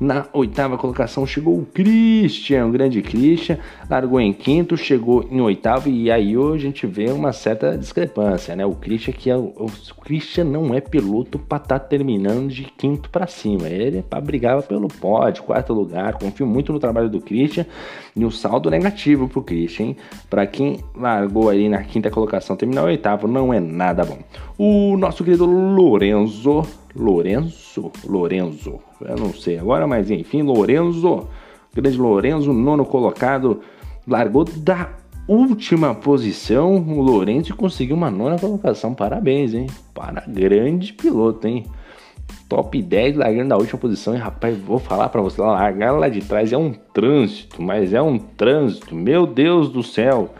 Na 0.00 0.26
oitava 0.32 0.76
colocação 0.76 1.24
chegou 1.24 1.56
o 1.56 1.66
Christian, 1.66 2.66
o 2.66 2.72
grande 2.72 3.00
Christian, 3.00 3.58
largou 3.88 4.20
em 4.20 4.32
quinto, 4.32 4.76
chegou 4.76 5.28
em 5.30 5.40
oitavo 5.40 5.88
e 5.88 6.10
aí 6.10 6.36
hoje 6.36 6.64
a 6.64 6.68
gente 6.68 6.86
vê 6.86 7.12
uma 7.12 7.32
certa 7.32 7.75
discrepância, 7.76 8.56
né? 8.56 8.64
O 8.64 8.74
Christian 8.74 9.12
que 9.12 9.30
é 9.30 9.36
o, 9.36 9.66
Christian 10.02 10.44
não 10.44 10.74
é 10.74 10.80
piloto 10.80 11.38
para 11.38 11.62
estar 11.62 11.78
tá 11.78 11.84
terminando 11.84 12.48
de 12.48 12.64
quinto 12.64 13.10
para 13.10 13.26
cima. 13.26 13.68
Ele 13.68 14.04
é 14.10 14.20
brigar 14.20 14.62
pelo 14.62 14.88
pódio, 14.88 15.42
quarto 15.42 15.72
lugar. 15.72 16.14
Confio 16.14 16.46
muito 16.46 16.72
no 16.72 16.78
trabalho 16.78 17.08
do 17.08 17.20
Christian 17.20 17.66
e 18.14 18.24
o 18.24 18.30
saldo 18.30 18.70
negativo 18.70 19.28
pro 19.28 19.42
Christian. 19.42 19.94
Para 20.28 20.46
quem 20.46 20.80
largou 20.94 21.48
aí 21.48 21.68
na 21.68 21.82
quinta 21.82 22.10
colocação, 22.10 22.56
terminar 22.56 22.82
o 22.82 22.86
oitavo 22.86 23.28
não 23.28 23.52
é 23.52 23.60
nada 23.60 24.04
bom. 24.04 24.18
O 24.58 24.96
nosso 24.96 25.22
querido 25.22 25.44
Lorenzo, 25.44 26.62
Lorenzo, 26.94 27.90
Lorenzo, 28.04 28.80
eu 29.00 29.16
não 29.16 29.32
sei 29.32 29.58
agora, 29.58 29.86
mas 29.86 30.10
enfim, 30.10 30.42
Lorenzo, 30.42 31.28
grande 31.74 31.98
Lorenzo, 31.98 32.52
nono 32.52 32.84
colocado, 32.84 33.60
largou 34.06 34.44
da 34.44 34.88
última 35.28 35.94
posição, 35.94 36.76
o 36.76 37.02
Lourenço 37.02 37.54
conseguiu 37.56 37.96
uma 37.96 38.10
nona 38.10 38.38
colocação. 38.38 38.94
Parabéns, 38.94 39.54
hein? 39.54 39.66
Para 39.92 40.24
grande 40.26 40.92
piloto, 40.92 41.46
hein? 41.46 41.64
Top 42.48 42.80
10 42.80 43.16
largando 43.16 43.48
na 43.48 43.56
última 43.56 43.78
posição. 43.78 44.14
E 44.14 44.18
rapaz, 44.18 44.56
vou 44.58 44.78
falar 44.78 45.08
para 45.08 45.20
você, 45.20 45.40
largar 45.40 45.92
lá 45.92 46.08
de 46.08 46.20
trás 46.20 46.52
é 46.52 46.56
um 46.56 46.72
trânsito, 46.72 47.60
mas 47.60 47.92
é 47.92 48.00
um 48.00 48.18
trânsito. 48.18 48.94
Meu 48.94 49.26
Deus 49.26 49.70
do 49.70 49.82
céu! 49.82 50.30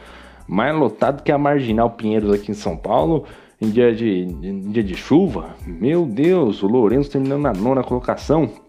Mais 0.46 0.76
lotado 0.76 1.22
que 1.22 1.32
a 1.32 1.38
Marginal 1.38 1.90
Pinheiros 1.90 2.32
aqui 2.32 2.52
em 2.52 2.54
São 2.54 2.76
Paulo 2.76 3.24
em 3.60 3.70
dia 3.70 3.94
de, 3.94 4.08
em 4.08 4.70
dia 4.70 4.82
de 4.82 4.94
chuva. 4.94 5.56
Meu 5.66 6.06
Deus, 6.06 6.62
o 6.62 6.68
Lourenço 6.68 7.10
terminando 7.10 7.42
na 7.42 7.52
nona 7.52 7.82
colocação. 7.82 8.65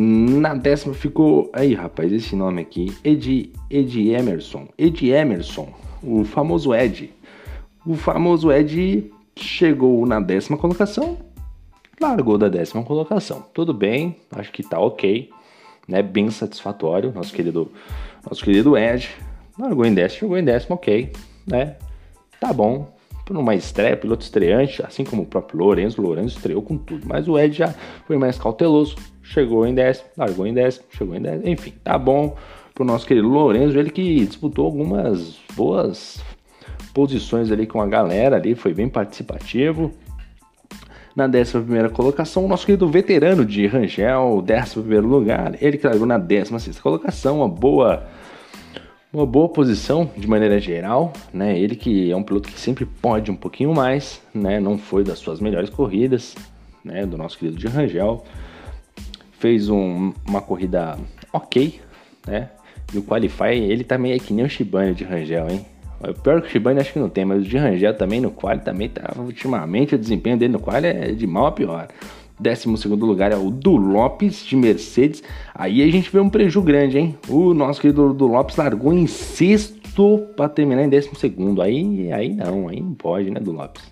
Na 0.00 0.54
décima 0.54 0.94
ficou. 0.94 1.50
Aí, 1.52 1.74
rapaz, 1.74 2.12
esse 2.12 2.36
nome 2.36 2.62
aqui. 2.62 2.96
Ed, 3.02 3.52
Ed 3.68 4.10
Emerson. 4.12 4.68
Ed 4.78 5.10
Emerson. 5.10 5.74
O 6.00 6.22
famoso 6.22 6.72
Ed. 6.72 7.12
O 7.84 7.96
famoso 7.96 8.52
Ed 8.52 9.10
chegou 9.34 10.06
na 10.06 10.20
décima 10.20 10.56
colocação. 10.56 11.18
Largou 12.00 12.38
da 12.38 12.48
décima 12.48 12.84
colocação. 12.84 13.44
Tudo 13.52 13.74
bem, 13.74 14.14
acho 14.30 14.52
que 14.52 14.62
tá 14.62 14.78
ok. 14.78 15.30
Né? 15.88 16.00
Bem 16.00 16.30
satisfatório. 16.30 17.10
Nosso 17.12 17.34
querido, 17.34 17.68
nosso 18.24 18.44
querido 18.44 18.78
Ed. 18.78 19.10
Largou 19.58 19.84
em 19.84 19.94
décimo, 19.94 20.20
chegou 20.20 20.38
em 20.38 20.44
décimo, 20.44 20.76
ok. 20.76 21.12
Né? 21.44 21.74
Tá 22.40 22.52
bom, 22.52 22.88
por 23.26 23.36
uma 23.36 23.56
estreia, 23.56 23.96
piloto 23.96 24.22
estreante, 24.22 24.80
assim 24.86 25.02
como 25.02 25.22
o 25.22 25.26
próprio 25.26 25.58
Lourenço. 25.58 26.00
Lourenço 26.00 26.36
estreou 26.36 26.62
com 26.62 26.78
tudo, 26.78 27.04
mas 27.04 27.26
o 27.26 27.36
Ed 27.36 27.56
já 27.56 27.74
foi 28.06 28.16
mais 28.16 28.38
cauteloso, 28.38 28.94
chegou 29.28 29.66
em 29.66 29.74
décimo, 29.74 30.08
largou 30.16 30.46
em 30.46 30.54
décimo, 30.54 30.86
chegou 30.90 31.14
em 31.14 31.20
décimo, 31.20 31.48
enfim, 31.48 31.74
tá 31.84 31.98
bom 31.98 32.34
pro 32.74 32.84
nosso 32.84 33.06
querido 33.06 33.28
Lourenço, 33.28 33.78
ele 33.78 33.90
que 33.90 34.24
disputou 34.24 34.66
algumas 34.66 35.38
boas 35.54 36.22
posições 36.94 37.50
ali 37.50 37.66
com 37.66 37.80
a 37.80 37.86
galera 37.86 38.36
ali, 38.36 38.54
foi 38.54 38.72
bem 38.72 38.88
participativo. 38.88 39.92
Na 41.14 41.26
11 41.26 41.92
colocação, 41.92 42.44
o 42.44 42.48
nosso 42.48 42.64
querido 42.64 42.88
veterano 42.88 43.44
de 43.44 43.66
Rangel, 43.66 44.44
11 44.44 45.00
lugar, 45.00 45.60
ele 45.60 45.76
que 45.76 45.86
largou 45.86 46.06
na 46.06 46.16
16 46.16 46.78
colocação, 46.78 47.38
uma 47.38 47.48
boa 47.48 48.06
uma 49.10 49.24
boa 49.24 49.48
posição 49.48 50.10
de 50.16 50.28
maneira 50.28 50.60
geral, 50.60 51.12
né? 51.32 51.58
Ele 51.58 51.74
que 51.74 52.10
é 52.10 52.16
um 52.16 52.22
piloto 52.22 52.48
que 52.48 52.60
sempre 52.60 52.84
pode 52.84 53.30
um 53.30 53.36
pouquinho 53.36 53.74
mais, 53.74 54.22
né? 54.34 54.60
Não 54.60 54.76
foi 54.76 55.02
das 55.02 55.18
suas 55.18 55.40
melhores 55.40 55.70
corridas, 55.70 56.36
né? 56.84 57.06
Do 57.06 57.16
nosso 57.16 57.38
querido 57.38 57.58
de 57.58 57.66
Rangel 57.66 58.22
fez 59.38 59.68
um, 59.68 60.12
uma 60.26 60.40
corrida 60.40 60.98
ok, 61.32 61.80
né? 62.26 62.50
E 62.92 62.98
o 62.98 63.02
Qualify, 63.02 63.54
ele 63.54 63.84
também 63.84 64.12
é 64.12 64.18
que 64.18 64.32
nem 64.32 64.44
o 64.44 64.48
Shibane 64.48 64.94
de 64.94 65.04
Rangel, 65.04 65.48
hein? 65.50 65.64
O 66.00 66.14
pior 66.14 66.40
que 66.40 66.46
o 66.46 66.50
Shibane 66.50 66.80
acho 66.80 66.92
que 66.92 66.98
não 66.98 67.08
tem, 67.08 67.24
mas 67.24 67.42
o 67.42 67.44
de 67.44 67.56
Rangel 67.58 67.92
também 67.94 68.20
no 68.20 68.30
quali 68.30 68.60
também 68.60 68.88
tá. 68.88 69.14
Ultimamente 69.18 69.94
o 69.94 69.98
desempenho 69.98 70.36
dele 70.36 70.52
no 70.52 70.60
quali 70.60 70.86
é 70.86 71.12
de 71.12 71.26
mal 71.26 71.46
a 71.46 71.52
pior. 71.52 71.88
12 72.40 72.88
lugar 72.88 73.32
é 73.32 73.36
o 73.36 73.50
do 73.50 73.76
Lopes 73.76 74.44
de 74.46 74.54
Mercedes. 74.54 75.22
Aí 75.52 75.82
a 75.82 75.90
gente 75.90 76.10
vê 76.10 76.20
um 76.20 76.30
prejuízo 76.30 76.62
grande, 76.62 76.98
hein? 76.98 77.18
O 77.28 77.52
nosso 77.52 77.80
querido 77.80 78.14
do 78.14 78.28
Lopes 78.28 78.56
largou 78.56 78.92
em 78.92 79.08
sexto 79.08 80.20
para 80.36 80.48
terminar 80.48 80.84
em 80.84 80.88
12. 80.88 81.10
Aí, 81.60 82.12
aí 82.12 82.32
não, 82.32 82.68
aí 82.68 82.80
não 82.80 82.94
pode, 82.94 83.30
né, 83.30 83.40
do 83.40 83.50
Lopes? 83.50 83.82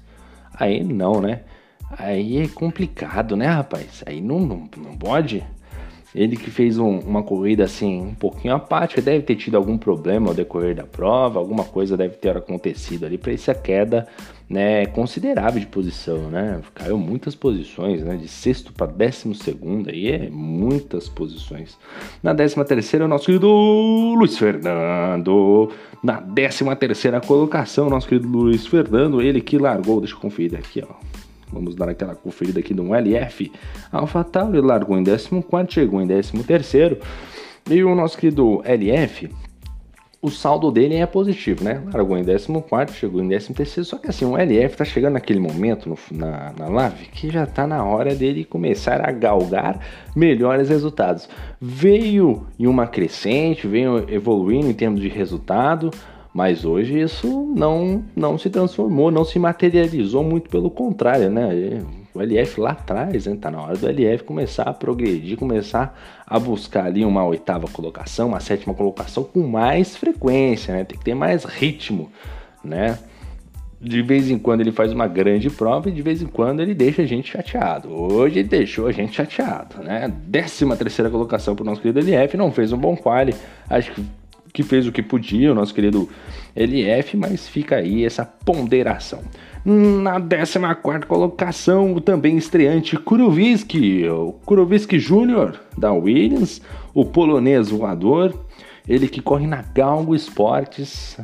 Aí 0.54 0.82
não, 0.84 1.20
né? 1.20 1.40
Aí 1.90 2.38
é 2.38 2.48
complicado, 2.48 3.36
né, 3.36 3.46
rapaz? 3.46 4.02
Aí 4.06 4.20
não, 4.20 4.40
não, 4.40 4.68
não 4.76 4.96
pode. 4.96 5.44
Ele 6.14 6.34
que 6.34 6.50
fez 6.50 6.78
um, 6.78 6.98
uma 7.00 7.22
corrida 7.22 7.64
assim 7.64 8.00
um 8.00 8.14
pouquinho 8.14 8.54
apática, 8.54 9.02
deve 9.02 9.22
ter 9.22 9.36
tido 9.36 9.56
algum 9.56 9.76
problema 9.76 10.28
ao 10.28 10.34
decorrer 10.34 10.74
da 10.74 10.84
prova, 10.84 11.38
alguma 11.38 11.62
coisa 11.62 11.94
deve 11.94 12.16
ter 12.16 12.34
acontecido 12.34 13.04
ali 13.04 13.18
para 13.18 13.32
essa 13.32 13.54
queda 13.54 14.08
né, 14.48 14.86
considerável 14.86 15.60
de 15.60 15.66
posição, 15.66 16.30
né? 16.30 16.60
Caiu 16.74 16.96
muitas 16.96 17.34
posições, 17.34 18.02
né? 18.02 18.16
De 18.16 18.28
sexto 18.28 18.72
para 18.72 18.86
décimo 18.86 19.34
segundo, 19.34 19.90
aí 19.90 20.10
é 20.10 20.30
muitas 20.30 21.08
posições. 21.08 21.76
Na 22.22 22.32
décima 22.32 22.64
terceira, 22.64 23.04
o 23.04 23.08
nosso 23.08 23.26
querido 23.26 23.48
Luiz 23.48 24.38
Fernando. 24.38 25.70
Na 26.02 26.20
décima 26.20 26.76
terceira 26.76 27.20
colocação, 27.20 27.90
nosso 27.90 28.08
querido 28.08 28.28
Luiz 28.28 28.66
Fernando, 28.66 29.20
ele 29.20 29.40
que 29.40 29.58
largou, 29.58 30.00
deixa 30.00 30.14
eu 30.14 30.20
conferir 30.20 30.58
aqui, 30.58 30.82
ó. 30.88 31.15
Vamos 31.52 31.74
dar 31.74 31.88
aquela 31.88 32.14
conferida 32.14 32.60
aqui 32.60 32.74
no 32.74 32.94
LF. 32.94 33.52
AlphaTauri 33.92 34.60
largou 34.60 34.98
em 34.98 35.04
14, 35.04 35.28
chegou 35.68 36.00
em 36.00 36.06
13. 36.06 36.98
E 37.70 37.82
o 37.82 37.94
nosso 37.94 38.16
querido 38.16 38.62
LF, 38.64 39.28
o 40.20 40.30
saldo 40.30 40.70
dele 40.70 40.96
é 40.96 41.06
positivo, 41.06 41.62
né? 41.62 41.82
Largou 41.92 42.18
em 42.18 42.24
14, 42.24 42.94
chegou 42.94 43.22
em 43.22 43.28
13. 43.28 43.84
Só 43.84 43.96
que 43.96 44.08
assim, 44.08 44.24
o 44.24 44.36
LF 44.36 44.76
tá 44.76 44.84
chegando 44.84 45.14
naquele 45.14 45.38
momento 45.38 45.88
no, 45.88 45.96
na, 46.10 46.52
na 46.58 46.68
live 46.68 47.06
que 47.06 47.30
já 47.30 47.46
tá 47.46 47.66
na 47.66 47.84
hora 47.84 48.14
dele 48.14 48.44
começar 48.44 49.06
a 49.06 49.12
galgar 49.12 49.78
melhores 50.14 50.68
resultados. 50.68 51.28
Veio 51.60 52.46
em 52.58 52.66
uma 52.66 52.86
crescente, 52.86 53.68
veio 53.68 54.04
evoluindo 54.12 54.68
em 54.68 54.74
termos 54.74 55.00
de 55.00 55.08
resultado 55.08 55.90
mas 56.36 56.66
hoje 56.66 57.00
isso 57.00 57.50
não, 57.56 58.04
não 58.14 58.36
se 58.36 58.50
transformou, 58.50 59.10
não 59.10 59.24
se 59.24 59.38
materializou, 59.38 60.22
muito 60.22 60.50
pelo 60.50 60.68
contrário, 60.68 61.30
né? 61.30 61.82
O 62.12 62.20
LF 62.20 62.60
lá 62.60 62.72
atrás, 62.72 63.24
né? 63.24 63.38
Tá 63.40 63.50
na 63.50 63.62
hora 63.62 63.74
do 63.74 63.88
LF 63.88 64.22
começar 64.22 64.64
a 64.64 64.74
progredir, 64.74 65.38
começar 65.38 65.98
a 66.26 66.38
buscar 66.38 66.84
ali 66.84 67.06
uma 67.06 67.24
oitava 67.24 67.66
colocação, 67.68 68.28
uma 68.28 68.40
sétima 68.40 68.74
colocação 68.74 69.24
com 69.24 69.46
mais 69.48 69.96
frequência, 69.96 70.74
né? 70.74 70.84
Tem 70.84 70.98
que 70.98 71.04
ter 71.06 71.14
mais 71.14 71.44
ritmo, 71.44 72.12
né? 72.62 72.98
De 73.80 74.02
vez 74.02 74.30
em 74.30 74.38
quando 74.38 74.60
ele 74.60 74.72
faz 74.72 74.92
uma 74.92 75.06
grande 75.06 75.48
prova 75.48 75.88
e 75.88 75.92
de 75.92 76.02
vez 76.02 76.20
em 76.20 76.26
quando 76.26 76.60
ele 76.60 76.74
deixa 76.74 77.00
a 77.00 77.06
gente 77.06 77.30
chateado. 77.30 77.90
Hoje 77.90 78.40
ele 78.40 78.48
deixou 78.48 78.88
a 78.88 78.92
gente 78.92 79.14
chateado, 79.14 79.82
né? 79.82 80.12
Décima 80.26 80.76
terceira 80.76 81.10
colocação 81.10 81.56
para 81.56 81.62
o 81.62 81.66
nosso 81.66 81.80
querido 81.80 81.98
LF, 81.98 82.36
não 82.36 82.52
fez 82.52 82.74
um 82.74 82.78
bom 82.78 82.94
quali. 82.94 83.34
Acho 83.70 83.92
que, 83.92 84.04
que 84.56 84.62
fez 84.62 84.86
o 84.86 84.92
que 84.92 85.02
podia 85.02 85.52
o 85.52 85.54
nosso 85.54 85.74
querido 85.74 86.08
LF, 86.56 87.14
mas 87.14 87.46
fica 87.46 87.76
aí 87.76 88.06
essa 88.06 88.24
ponderação. 88.24 89.20
Na 89.62 90.18
14 90.18 91.06
colocação, 91.06 91.92
o 91.92 92.00
também 92.00 92.38
estreante 92.38 92.96
Kurowiski, 92.96 94.08
o 94.08 94.32
Kurowiski 94.46 94.96
Jr. 94.96 95.60
da 95.76 95.92
Williams, 95.92 96.62
o 96.94 97.04
polonês 97.04 97.68
voador, 97.68 98.34
ele 98.88 99.08
que 99.08 99.20
corre 99.20 99.46
na 99.46 99.60
Galgo 99.60 100.14
Esportes. 100.14 101.18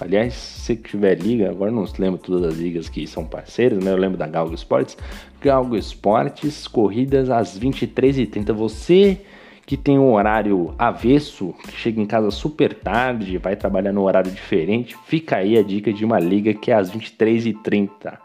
Aliás, 0.00 0.32
se 0.32 0.74
tiver 0.74 1.18
liga, 1.18 1.50
agora 1.50 1.70
não 1.70 1.84
lembro 1.98 2.18
todas 2.18 2.54
as 2.54 2.58
ligas 2.58 2.88
que 2.88 3.06
são 3.06 3.26
parceiras, 3.26 3.84
né? 3.84 3.90
Eu 3.90 3.98
lembro 3.98 4.16
da 4.16 4.26
Galgo 4.26 4.54
Esportes. 4.54 4.96
Galgo 5.42 5.76
Esportes, 5.76 6.66
corridas 6.66 7.28
às 7.28 7.58
23h30. 7.58 8.54
Você 8.54 9.20
que 9.68 9.76
tem 9.76 9.98
um 9.98 10.14
horário 10.14 10.74
avesso, 10.78 11.54
que 11.62 11.72
chega 11.72 12.00
em 12.00 12.06
casa 12.06 12.30
super 12.30 12.72
tarde, 12.72 13.36
vai 13.36 13.54
trabalhar 13.54 13.92
num 13.92 14.00
horário 14.00 14.30
diferente, 14.30 14.96
fica 15.04 15.36
aí 15.36 15.58
a 15.58 15.62
dica 15.62 15.92
de 15.92 16.06
uma 16.06 16.18
liga 16.18 16.54
que 16.54 16.70
é 16.70 16.74
às 16.74 16.90
23h30. 16.90 18.16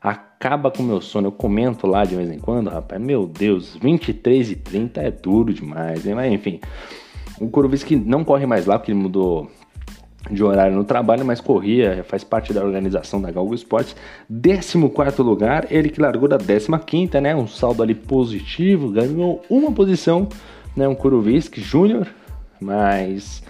Acaba 0.00 0.70
com 0.70 0.82
o 0.82 0.86
meu 0.86 1.02
sono, 1.02 1.26
eu 1.26 1.32
comento 1.32 1.86
lá 1.86 2.02
de 2.02 2.16
vez 2.16 2.32
em 2.32 2.38
quando, 2.38 2.70
rapaz, 2.70 2.98
meu 2.98 3.26
Deus, 3.26 3.78
23h30 3.78 4.96
é 4.96 5.10
duro 5.10 5.52
demais, 5.52 6.06
hein? 6.06 6.14
Mas 6.14 6.32
enfim, 6.32 6.60
o 7.38 7.46
Kuroviski 7.46 7.94
não 7.94 8.24
corre 8.24 8.46
mais 8.46 8.64
lá 8.64 8.78
porque 8.78 8.90
ele 8.90 8.98
mudou 8.98 9.50
de 10.30 10.42
horário 10.42 10.74
no 10.74 10.84
trabalho, 10.84 11.26
mas 11.26 11.42
corria, 11.42 12.02
faz 12.08 12.24
parte 12.24 12.54
da 12.54 12.64
organização 12.64 13.20
da 13.20 13.30
Galgo 13.30 13.54
Esportes. 13.54 13.94
14 14.30 15.20
lugar, 15.20 15.66
ele 15.70 15.90
que 15.90 16.00
largou 16.00 16.26
da 16.26 16.38
15, 16.38 17.20
né? 17.20 17.36
Um 17.36 17.46
saldo 17.46 17.82
ali 17.82 17.94
positivo, 17.94 18.90
ganhou 18.90 19.42
uma 19.50 19.70
posição 19.70 20.26
né, 20.76 20.86
um 20.86 20.94
Kurovisk 20.94 21.56
Júnior, 21.58 22.06
mas 22.60 23.42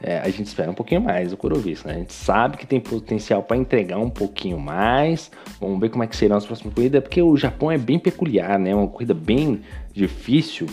é, 0.00 0.18
a 0.18 0.28
gente 0.28 0.46
espera 0.46 0.70
um 0.70 0.74
pouquinho 0.74 1.00
mais 1.00 1.30
do 1.30 1.36
Kurovisk, 1.36 1.84
né? 1.84 1.94
A 1.94 1.98
gente 1.98 2.12
sabe 2.12 2.56
que 2.56 2.66
tem 2.66 2.78
potencial 2.78 3.42
para 3.42 3.56
entregar 3.56 3.98
um 3.98 4.08
pouquinho 4.08 4.58
mais. 4.58 5.30
Vamos 5.60 5.80
ver 5.80 5.88
como 5.88 6.04
é 6.04 6.06
que 6.06 6.16
serão 6.16 6.36
as 6.36 6.46
próximas 6.46 6.72
corridas, 6.72 7.02
porque 7.02 7.20
o 7.20 7.36
Japão 7.36 7.70
é 7.70 7.76
bem 7.76 7.98
peculiar, 7.98 8.58
né? 8.58 8.70
É 8.70 8.74
uma 8.74 8.86
corrida 8.86 9.12
bem 9.12 9.60
difícil, 9.92 10.68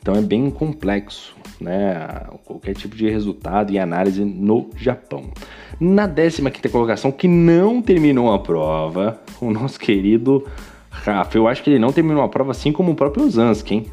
então 0.00 0.14
é 0.14 0.22
bem 0.22 0.48
complexo, 0.48 1.34
né? 1.60 2.26
Qualquer 2.44 2.74
tipo 2.74 2.94
de 2.94 3.10
resultado 3.10 3.72
e 3.72 3.80
análise 3.80 4.24
no 4.24 4.70
Japão. 4.76 5.32
Na 5.80 6.06
15 6.06 6.40
colocação, 6.70 7.10
que 7.10 7.26
não 7.26 7.82
terminou 7.82 8.32
a 8.32 8.38
prova, 8.38 9.20
o 9.40 9.50
nosso 9.50 9.80
querido 9.80 10.46
Rafa. 10.88 11.36
Eu 11.36 11.48
acho 11.48 11.64
que 11.64 11.70
ele 11.70 11.80
não 11.80 11.90
terminou 11.90 12.22
a 12.22 12.28
prova 12.28 12.52
assim 12.52 12.70
como 12.70 12.92
o 12.92 12.94
próprio 12.94 13.28
Zansky, 13.28 13.74
hein? 13.74 13.86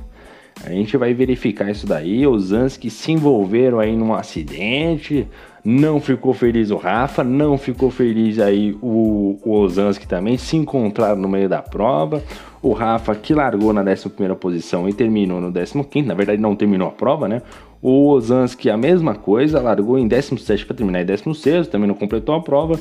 A 0.63 0.70
gente 0.70 0.96
vai 0.96 1.13
verificar 1.13 1.70
isso 1.72 1.88
daí. 1.88 2.25
Os 2.27 2.51
Anski 2.51 2.89
se 2.89 3.12
envolveram 3.12 3.79
aí 3.79 3.96
num 3.96 4.13
acidente. 4.13 5.27
Não 5.63 6.00
ficou 6.00 6.34
feliz 6.34 6.72
o 6.72 6.77
Rafa, 6.77 7.24
não 7.24 7.58
ficou 7.58 7.91
feliz 7.91 8.39
aí 8.39 8.75
o, 8.81 9.39
o 9.43 9.51
Ozanski 9.51 10.08
também. 10.08 10.38
Se 10.38 10.58
encontraram 10.58 11.20
no 11.22 11.27
meio 11.27 11.48
da 11.48 11.62
prova. 11.62 12.24
O 12.62 12.74
Rafa 12.74 13.15
que 13.15 13.34
largou 13.34 13.74
na 13.74 13.81
11 13.81 14.10
posição 14.39 14.88
e 14.88 14.93
terminou 14.93 15.41
no 15.41 15.51
15. 15.51 16.08
Na 16.08 16.13
verdade, 16.13 16.41
não 16.41 16.55
terminou 16.55 16.88
a 16.88 16.91
prova, 16.91 17.27
né? 17.27 17.41
O 17.81 18.10
Ozanski, 18.10 18.70
a 18.70 18.77
mesma 18.77 19.15
coisa, 19.15 19.60
largou 19.60 19.98
em 19.98 20.08
17 20.08 20.65
para 20.67 20.75
terminar 20.75 21.01
em 21.01 21.05
16, 21.05 21.67
também 21.67 21.88
não 21.88 21.96
completou 21.96 22.36
a 22.36 22.41
prova. 22.41 22.79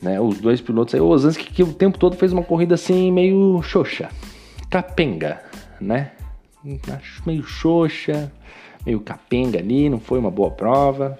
Né, 0.00 0.20
os 0.20 0.38
dois 0.38 0.60
pilotos 0.60 0.94
aí, 0.94 1.00
o 1.00 1.08
Ozanski 1.08 1.52
que 1.52 1.62
o 1.62 1.72
tempo 1.72 1.98
todo 1.98 2.16
fez 2.16 2.32
uma 2.32 2.44
corrida 2.44 2.76
assim 2.76 3.10
meio 3.10 3.60
xoxa, 3.62 4.08
capenga, 4.70 5.40
né? 5.80 6.12
Acho 6.92 7.22
meio 7.26 7.42
xoxa, 7.42 8.32
meio 8.84 9.00
capenga 9.00 9.58
ali, 9.58 9.88
não 9.88 10.00
foi 10.00 10.18
uma 10.18 10.30
boa 10.30 10.50
prova. 10.50 11.18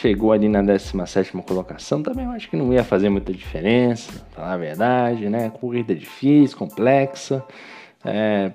Chegou 0.00 0.30
ali 0.30 0.48
na 0.48 0.62
17 0.62 1.32
colocação, 1.42 2.00
também 2.00 2.24
acho 2.26 2.48
que 2.48 2.56
não 2.56 2.72
ia 2.72 2.84
fazer 2.84 3.08
muita 3.08 3.32
diferença, 3.32 4.24
falar 4.30 4.52
a 4.52 4.56
verdade, 4.56 5.28
né? 5.28 5.50
Corrida 5.50 5.92
difícil, 5.92 6.56
complexa, 6.56 7.44
é, 8.04 8.52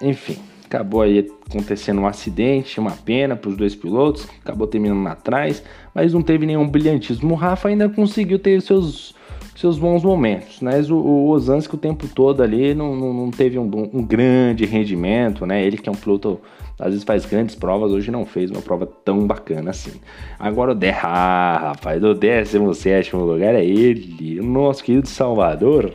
enfim, 0.00 0.38
acabou 0.64 1.02
aí 1.02 1.30
acontecendo 1.46 2.00
um 2.00 2.06
acidente, 2.06 2.80
uma 2.80 2.92
pena 2.92 3.36
para 3.36 3.50
os 3.50 3.56
dois 3.56 3.74
pilotos, 3.74 4.26
acabou 4.42 4.66
terminando 4.66 5.06
atrás, 5.06 5.62
mas 5.94 6.14
não 6.14 6.22
teve 6.22 6.46
nenhum 6.46 6.66
brilhantismo. 6.66 7.34
O 7.34 7.36
Rafa 7.36 7.68
ainda 7.68 7.88
conseguiu 7.88 8.38
ter 8.38 8.60
seus 8.62 9.14
seus 9.58 9.76
bons 9.76 10.04
momentos, 10.04 10.60
né? 10.60 10.80
O, 10.88 10.94
o 10.94 11.28
Osansky 11.30 11.74
o 11.74 11.78
tempo 11.78 12.06
todo 12.06 12.44
ali 12.44 12.74
não, 12.74 12.94
não, 12.94 13.12
não 13.12 13.30
teve 13.30 13.58
um, 13.58 13.68
um, 13.92 14.04
grande 14.04 14.64
rendimento, 14.64 15.44
né? 15.44 15.64
Ele 15.64 15.76
que 15.76 15.88
é 15.88 15.92
um 15.92 15.96
piloto, 15.96 16.40
às 16.78 16.90
vezes 16.90 17.02
faz 17.02 17.26
grandes 17.26 17.56
provas, 17.56 17.90
hoje 17.90 18.08
não 18.08 18.24
fez 18.24 18.52
uma 18.52 18.62
prova 18.62 18.86
tão 18.86 19.26
bacana 19.26 19.70
assim. 19.70 20.00
Agora 20.38 20.70
o 20.70 20.74
De... 20.76 20.90
Ah, 20.90 21.72
rapaz, 21.74 22.02
o 22.04 22.14
17 22.14 23.16
lugar 23.16 23.52
é 23.56 23.64
ele, 23.64 24.38
o 24.38 24.44
nosso 24.44 24.84
querido 24.84 25.08
Salvador. 25.08 25.92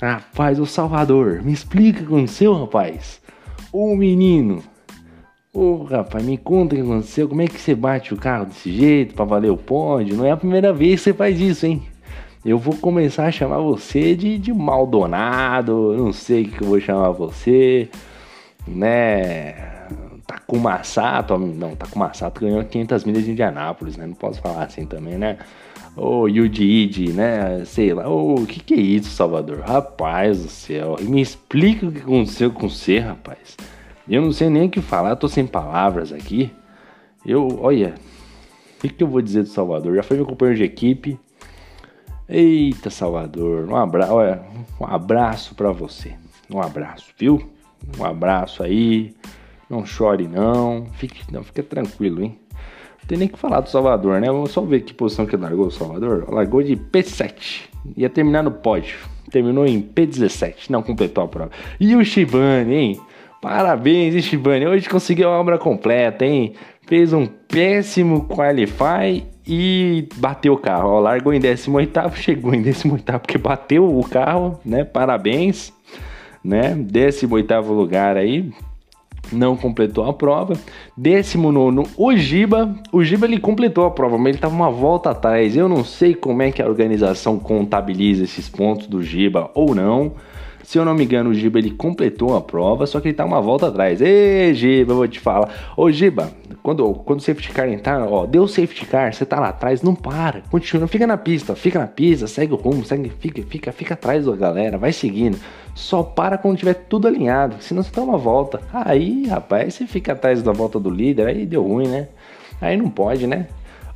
Rapaz, 0.00 0.58
o 0.58 0.64
Salvador, 0.64 1.42
me 1.42 1.52
explica 1.52 1.98
o 1.98 2.06
que 2.06 2.14
aconteceu, 2.14 2.54
rapaz. 2.54 3.20
O 3.70 3.94
menino. 3.96 4.62
Ô, 5.52 5.60
oh, 5.60 5.84
rapaz, 5.84 6.24
me 6.24 6.38
conta 6.38 6.74
o 6.74 6.78
que 6.78 6.84
aconteceu. 6.84 7.28
Como 7.28 7.42
é 7.42 7.46
que 7.46 7.60
você 7.60 7.74
bate 7.74 8.14
o 8.14 8.16
carro 8.16 8.46
desse 8.46 8.72
jeito 8.72 9.14
pra 9.14 9.26
valer 9.26 9.50
o 9.50 9.58
pódio? 9.58 10.16
Não 10.16 10.24
é 10.24 10.30
a 10.30 10.36
primeira 10.38 10.72
vez 10.72 11.00
que 11.00 11.04
você 11.04 11.12
faz 11.12 11.38
isso, 11.38 11.66
hein? 11.66 11.82
Eu 12.44 12.58
vou 12.58 12.76
começar 12.76 13.26
a 13.26 13.32
chamar 13.32 13.58
você 13.58 14.14
de, 14.14 14.38
de 14.38 14.52
Maldonado, 14.52 15.94
não 15.96 16.12
sei 16.12 16.44
o 16.44 16.48
que 16.48 16.62
eu 16.62 16.68
vou 16.68 16.80
chamar 16.80 17.10
você, 17.10 17.88
né? 18.66 19.52
Takuma 20.26 20.82
Sato, 20.84 21.36
não, 21.38 21.74
Takuma 21.74 22.12
Sato 22.14 22.42
ganhou 22.42 22.62
500 22.62 23.04
milhas 23.04 23.24
de 23.24 23.32
Indianápolis, 23.32 23.96
né? 23.96 24.06
Não 24.06 24.14
posso 24.14 24.40
falar 24.40 24.64
assim 24.64 24.84
também, 24.84 25.18
né? 25.18 25.38
Ô, 25.96 26.20
oh, 26.20 26.28
Yuji 26.28 27.12
né? 27.12 27.64
Sei 27.64 27.92
lá, 27.92 28.08
ô, 28.08 28.34
oh, 28.34 28.42
o 28.42 28.46
que 28.46 28.60
que 28.60 28.74
é 28.74 28.76
isso, 28.76 29.10
Salvador? 29.10 29.60
Rapaz 29.60 30.42
do 30.42 30.48
céu, 30.48 30.96
me 31.00 31.20
explica 31.20 31.86
o 31.86 31.92
que 31.92 31.98
aconteceu 31.98 32.50
com 32.52 32.68
você, 32.68 32.98
rapaz. 32.98 33.56
Eu 34.08 34.22
não 34.22 34.32
sei 34.32 34.48
nem 34.48 34.66
o 34.66 34.70
que 34.70 34.80
falar, 34.80 35.16
tô 35.16 35.28
sem 35.28 35.46
palavras 35.46 36.12
aqui. 36.12 36.50
Eu, 37.26 37.58
olha, 37.60 37.94
o 38.76 38.80
que, 38.80 38.88
que 38.90 39.02
eu 39.02 39.08
vou 39.08 39.20
dizer 39.20 39.42
do 39.42 39.48
Salvador? 39.48 39.96
Já 39.96 40.02
foi 40.02 40.16
meu 40.16 40.26
companheiro 40.26 40.58
de 40.58 40.64
equipe, 40.64 41.18
Eita, 42.28 42.90
Salvador, 42.90 43.66
um 43.70 43.74
abraço, 43.74 44.12
olha, 44.12 44.42
um 44.78 44.84
abraço 44.84 45.54
para 45.54 45.72
você. 45.72 46.12
Um 46.52 46.60
abraço, 46.60 47.06
viu? 47.18 47.50
Um 47.98 48.04
abraço 48.04 48.62
aí. 48.62 49.14
Não 49.68 49.86
chore 49.86 50.28
não. 50.28 50.86
Fique, 50.92 51.22
não, 51.32 51.42
fica 51.42 51.62
tranquilo, 51.62 52.22
hein? 52.22 52.38
Não 53.00 53.06
tem 53.06 53.16
nem 53.16 53.28
que 53.28 53.38
falar 53.38 53.60
do 53.60 53.70
Salvador, 53.70 54.20
né? 54.20 54.26
Vamos 54.26 54.50
só 54.50 54.60
ver 54.60 54.82
que 54.82 54.92
posição 54.92 55.24
que 55.24 55.38
largou 55.38 55.68
o 55.68 55.70
Salvador. 55.70 56.30
Largou 56.30 56.62
de 56.62 56.76
P7. 56.76 57.62
Ia 57.96 58.10
terminar 58.10 58.42
no 58.42 58.50
pódio. 58.50 58.98
Terminou 59.30 59.66
em 59.66 59.80
P17. 59.80 60.68
Não 60.68 60.82
completou 60.82 61.24
a 61.24 61.28
prova. 61.28 61.50
E 61.80 61.96
o 61.96 62.04
Shibane, 62.04 62.74
hein? 62.74 63.00
Parabéns, 63.40 64.22
Shibane? 64.22 64.66
Hoje 64.66 64.86
conseguiu 64.88 65.30
a 65.30 65.38
obra 65.40 65.56
completa, 65.56 66.26
hein? 66.26 66.54
Fez 66.88 67.12
um 67.12 67.26
péssimo 67.26 68.24
qualify 68.26 69.22
e 69.46 70.08
bateu 70.16 70.54
o 70.54 70.58
carro. 70.58 70.88
Ó, 70.88 71.00
largou 71.00 71.34
em 71.34 71.38
18, 71.38 71.92
chegou 72.16 72.54
em 72.54 72.62
18 72.62 73.18
porque 73.20 73.36
bateu 73.36 73.86
o 73.86 74.02
carro, 74.08 74.58
né? 74.64 74.84
Parabéns, 74.84 75.70
né? 76.42 76.74
18 76.74 77.60
lugar 77.70 78.16
aí, 78.16 78.50
não 79.30 79.54
completou 79.54 80.04
a 80.08 80.14
prova. 80.14 80.54
19, 80.96 81.90
o 81.94 82.16
Giba. 82.16 82.74
O 82.90 83.04
Giba 83.04 83.26
ele 83.26 83.38
completou 83.38 83.84
a 83.84 83.90
prova, 83.90 84.16
mas 84.16 84.28
ele 84.28 84.36
estava 84.36 84.54
uma 84.54 84.70
volta 84.70 85.10
atrás. 85.10 85.54
Eu 85.54 85.68
não 85.68 85.84
sei 85.84 86.14
como 86.14 86.40
é 86.40 86.50
que 86.50 86.62
a 86.62 86.66
organização 86.66 87.38
contabiliza 87.38 88.24
esses 88.24 88.48
pontos 88.48 88.86
do 88.86 89.02
Giba 89.02 89.50
ou 89.54 89.74
não. 89.74 90.14
Se 90.68 90.76
eu 90.76 90.84
não 90.84 90.92
me 90.92 91.02
engano, 91.02 91.30
o 91.30 91.34
Giba 91.34 91.58
ele 91.58 91.70
completou 91.70 92.36
a 92.36 92.42
prova, 92.42 92.86
só 92.86 93.00
que 93.00 93.08
ele 93.08 93.14
tá 93.14 93.24
uma 93.24 93.40
volta 93.40 93.68
atrás. 93.68 94.02
Ê, 94.02 94.52
Giba, 94.52 94.92
eu 94.92 94.96
vou 94.96 95.08
te 95.08 95.18
falar. 95.18 95.72
Ô, 95.74 95.90
Giba, 95.90 96.30
quando, 96.62 96.92
quando 96.92 97.20
o 97.20 97.22
safety 97.22 97.50
car 97.52 97.70
entrar, 97.70 98.02
ó, 98.06 98.26
deu 98.26 98.42
o 98.42 98.46
safety 98.46 98.84
car, 98.84 99.14
você 99.14 99.24
tá 99.24 99.40
lá 99.40 99.48
atrás, 99.48 99.80
não 99.80 99.94
para. 99.94 100.42
Continua, 100.50 100.86
fica 100.86 101.06
na 101.06 101.16
pista, 101.16 101.54
fica 101.54 101.78
na 101.78 101.86
pista, 101.86 102.26
segue 102.26 102.52
o 102.52 102.56
rumo, 102.56 102.84
segue, 102.84 103.08
fica, 103.08 103.42
fica, 103.44 103.72
fica 103.72 103.94
atrás 103.94 104.26
da 104.26 104.36
galera, 104.36 104.76
vai 104.76 104.92
seguindo. 104.92 105.38
Só 105.74 106.02
para 106.02 106.36
quando 106.36 106.58
tiver 106.58 106.74
tudo 106.74 107.08
alinhado, 107.08 107.56
senão 107.60 107.82
você 107.82 107.90
dá 107.90 108.02
uma 108.02 108.18
volta. 108.18 108.60
Aí, 108.70 109.26
rapaz, 109.26 109.72
você 109.72 109.86
fica 109.86 110.12
atrás 110.12 110.42
da 110.42 110.52
volta 110.52 110.78
do 110.78 110.90
líder, 110.90 111.28
aí 111.28 111.46
deu 111.46 111.62
ruim, 111.62 111.88
né? 111.88 112.08
Aí 112.60 112.76
não 112.76 112.90
pode, 112.90 113.26
né? 113.26 113.46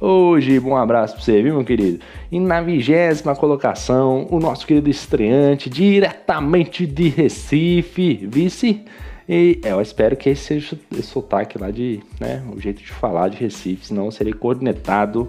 Hoje, 0.04 0.58
um 0.58 0.76
abraço 0.76 1.14
pra 1.14 1.22
você, 1.22 1.40
viu, 1.40 1.54
meu 1.54 1.64
querido? 1.64 2.00
E 2.28 2.40
na 2.40 2.60
vigésima 2.60 3.36
colocação, 3.36 4.26
o 4.32 4.40
nosso 4.40 4.66
querido 4.66 4.90
estreante, 4.90 5.70
diretamente 5.70 6.84
de 6.84 7.08
Recife, 7.08 8.26
vice. 8.26 8.82
E 9.28 9.60
é, 9.62 9.70
eu 9.70 9.80
espero 9.80 10.16
que 10.16 10.28
esse 10.28 10.42
seja 10.42 10.76
esse 10.90 11.04
sotaque 11.04 11.56
lá 11.56 11.70
de, 11.70 12.00
né, 12.18 12.42
o 12.52 12.60
jeito 12.60 12.82
de 12.82 12.90
falar 12.90 13.28
de 13.28 13.36
Recife, 13.36 13.86
senão 13.86 14.06
eu 14.06 14.10
serei 14.10 14.32
cornetado 14.32 15.28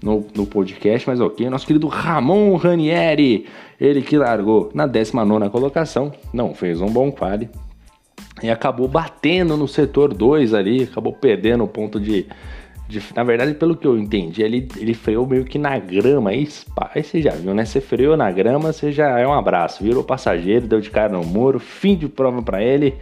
no, 0.00 0.24
no 0.36 0.46
podcast, 0.46 1.08
mas 1.08 1.20
ok. 1.20 1.50
Nosso 1.50 1.66
querido 1.66 1.88
Ramon 1.88 2.54
Ranieri, 2.54 3.46
ele 3.80 4.02
que 4.02 4.16
largou 4.16 4.70
na 4.72 4.86
19 4.86 5.50
colocação, 5.50 6.12
não 6.32 6.54
fez 6.54 6.80
um 6.80 6.86
bom 6.86 7.10
quali. 7.10 7.50
E 8.40 8.48
acabou 8.48 8.86
batendo 8.86 9.56
no 9.56 9.66
setor 9.66 10.14
2 10.14 10.54
ali, 10.54 10.84
acabou 10.84 11.12
perdendo 11.12 11.64
o 11.64 11.68
ponto 11.68 11.98
de, 11.98 12.26
de, 12.92 13.02
Na 13.16 13.24
verdade, 13.24 13.54
pelo 13.54 13.74
que 13.74 13.86
eu 13.86 13.98
entendi, 13.98 14.42
ele, 14.42 14.68
ele 14.76 14.94
freou 14.94 15.26
meio 15.26 15.44
que 15.44 15.58
na 15.58 15.78
grama. 15.78 16.30
Aí, 16.30 16.48
aí 16.94 17.02
você 17.02 17.22
já 17.22 17.32
viu, 17.32 17.54
né? 17.54 17.64
Você 17.64 17.80
freou 17.80 18.16
na 18.16 18.30
grama, 18.30 18.72
você 18.72 18.92
já 18.92 19.18
é 19.18 19.26
um 19.26 19.32
abraço. 19.32 19.82
Virou 19.82 20.04
passageiro, 20.04 20.66
deu 20.66 20.80
de 20.80 20.90
cara 20.90 21.12
no 21.12 21.24
muro, 21.24 21.58
fim 21.58 21.96
de 21.96 22.08
prova 22.08 22.42
para 22.42 22.62
ele. 22.62 22.94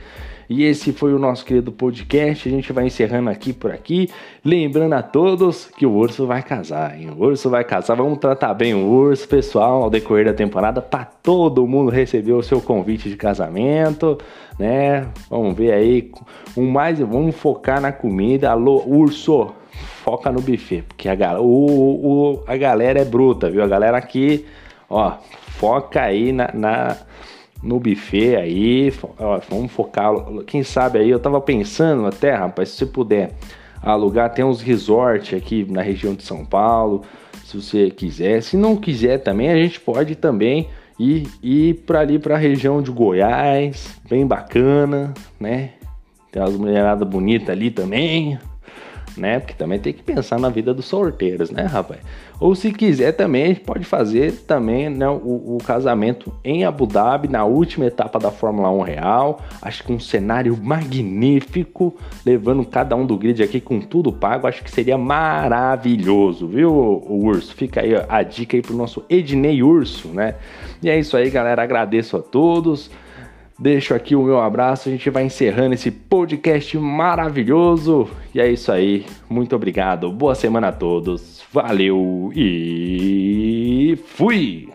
E 0.51 0.65
esse 0.65 0.93
foi 0.93 1.15
o 1.15 1.19
nosso 1.19 1.45
querido 1.45 1.71
podcast. 1.71 2.49
A 2.49 2.51
gente 2.51 2.73
vai 2.73 2.85
encerrando 2.85 3.31
aqui 3.31 3.53
por 3.53 3.71
aqui. 3.71 4.11
Lembrando 4.45 4.95
a 4.95 5.01
todos 5.01 5.67
que 5.67 5.87
o 5.87 5.93
urso 5.93 6.27
vai 6.27 6.43
casar, 6.43 6.99
hein? 6.99 7.09
O 7.17 7.23
urso 7.23 7.49
vai 7.49 7.63
casar. 7.63 7.95
Vamos 7.95 8.19
tratar 8.19 8.53
bem 8.55 8.75
o 8.75 8.85
urso, 8.85 9.29
pessoal, 9.29 9.85
ao 9.85 9.89
decorrer 9.89 10.25
da 10.25 10.35
temporada. 10.35 10.83
Pra 10.83 11.05
todo 11.05 11.65
mundo 11.69 11.89
receber 11.89 12.33
o 12.33 12.43
seu 12.43 12.61
convite 12.61 13.09
de 13.09 13.17
casamento, 13.17 14.19
né? 14.59 15.07
Vamos 15.31 15.55
ver 15.55 15.73
aí. 15.73 16.11
Um 16.57 16.69
mais, 16.69 16.99
vamos 16.99 17.37
focar 17.37 17.81
na 17.81 17.93
comida. 17.93 18.51
Alô, 18.51 18.83
urso, 18.85 19.53
foca 20.03 20.33
no 20.33 20.41
buffet, 20.41 20.83
porque 20.83 21.09
a, 21.09 21.41
o, 21.41 21.45
o, 21.45 22.43
a 22.45 22.57
galera 22.57 23.01
é 23.01 23.05
bruta, 23.05 23.49
viu? 23.49 23.63
A 23.63 23.69
galera 23.69 23.97
aqui, 23.97 24.45
ó, 24.89 25.13
foca 25.61 26.03
aí 26.03 26.33
na, 26.33 26.51
na 26.53 26.97
no 27.63 27.79
buffet 27.79 28.37
aí, 28.37 28.93
ó, 29.19 29.41
vamos 29.49 29.71
focar, 29.73 30.13
quem 30.47 30.63
sabe 30.63 30.99
aí, 30.99 31.11
eu 31.11 31.19
tava 31.19 31.41
pensando 31.41 32.07
até, 32.07 32.35
rapaz, 32.35 32.71
se 32.71 32.79
você 32.79 32.87
puder 32.87 33.33
alugar, 33.83 34.33
tem 34.33 34.45
uns 34.45 34.61
resort 34.61 35.35
aqui 35.35 35.67
na 35.69 35.83
região 35.83 36.15
de 36.15 36.23
São 36.23 36.45
Paulo, 36.45 37.03
se 37.45 37.61
você 37.61 37.91
quiser, 37.91 38.43
se 38.43 38.57
não 38.57 38.77
quiser 38.77 39.19
também, 39.19 39.51
a 39.51 39.57
gente 39.57 39.81
pode 39.81 40.15
também 40.15 40.69
ir, 40.99 41.27
ir 41.43 41.75
para 41.87 42.01
ali 42.01 42.19
para 42.19 42.35
a 42.37 42.39
região 42.39 42.81
de 42.81 42.91
Goiás, 42.91 43.97
bem 44.09 44.27
bacana, 44.27 45.13
né? 45.39 45.71
Tem 46.31 46.41
umas 46.41 46.57
mulheradas 46.57 47.09
bonitas 47.09 47.51
ali 47.51 47.71
também, 47.71 48.39
né? 49.17 49.41
Porque 49.41 49.55
também 49.55 49.79
tem 49.79 49.93
que 49.93 50.03
pensar 50.03 50.39
na 50.39 50.49
vida 50.49 50.73
dos 50.73 50.87
solteiros, 50.87 51.51
né, 51.51 51.63
rapaz? 51.65 52.01
Ou 52.41 52.55
se 52.55 52.73
quiser 52.73 53.13
também, 53.13 53.55
pode 53.55 53.85
fazer 53.85 54.33
também 54.47 54.89
né, 54.89 55.07
o, 55.09 55.57
o, 55.57 55.59
casamento 55.65 56.33
em 56.43 56.65
Abu 56.65 56.87
Dhabi, 56.87 57.29
na 57.29 57.45
última 57.45 57.85
etapa 57.85 58.19
da 58.19 58.31
Fórmula 58.31 58.71
1 58.71 58.81
Real. 58.81 59.41
Acho 59.61 59.85
que 59.85 59.93
um 59.93 60.01
cenário 60.01 60.57
magnífico, 60.57 61.95
levando 62.25 62.65
cada 62.65 62.97
um 62.97 63.05
do 63.05 63.19
grid 63.19 63.43
aqui 63.43 63.61
com 63.61 63.79
tudo 63.81 64.11
pago. 64.11 64.47
Acho 64.47 64.65
que 64.65 64.71
seria 64.71 64.97
maravilhoso, 64.97 66.49
viu, 66.49 66.73
o 66.73 67.25
Urso? 67.27 67.55
Fica 67.55 67.83
aí 67.83 67.93
a 68.09 68.23
dica 68.23 68.57
aí 68.57 68.63
pro 68.63 68.75
nosso 68.75 69.05
Ednei 69.11 69.63
Urso, 69.63 70.09
né? 70.09 70.37
E 70.83 70.89
é 70.89 70.99
isso 70.99 71.19
aí, 71.19 71.29
galera. 71.29 71.63
Agradeço 71.63 72.17
a 72.17 72.23
todos. 72.23 72.91
Deixo 73.61 73.93
aqui 73.93 74.17
o 74.17 74.23
meu 74.23 74.41
abraço, 74.41 74.89
a 74.89 74.93
gente 74.93 75.11
vai 75.11 75.23
encerrando 75.23 75.75
esse 75.75 75.91
podcast 75.91 76.79
maravilhoso. 76.79 78.09
E 78.35 78.41
é 78.41 78.51
isso 78.51 78.73
aí, 78.73 79.05
muito 79.29 79.55
obrigado, 79.55 80.11
boa 80.11 80.35
semana 80.35 80.69
a 80.69 80.73
todos, 80.73 81.43
valeu 81.53 82.33
e 82.35 83.99
fui! 84.07 84.70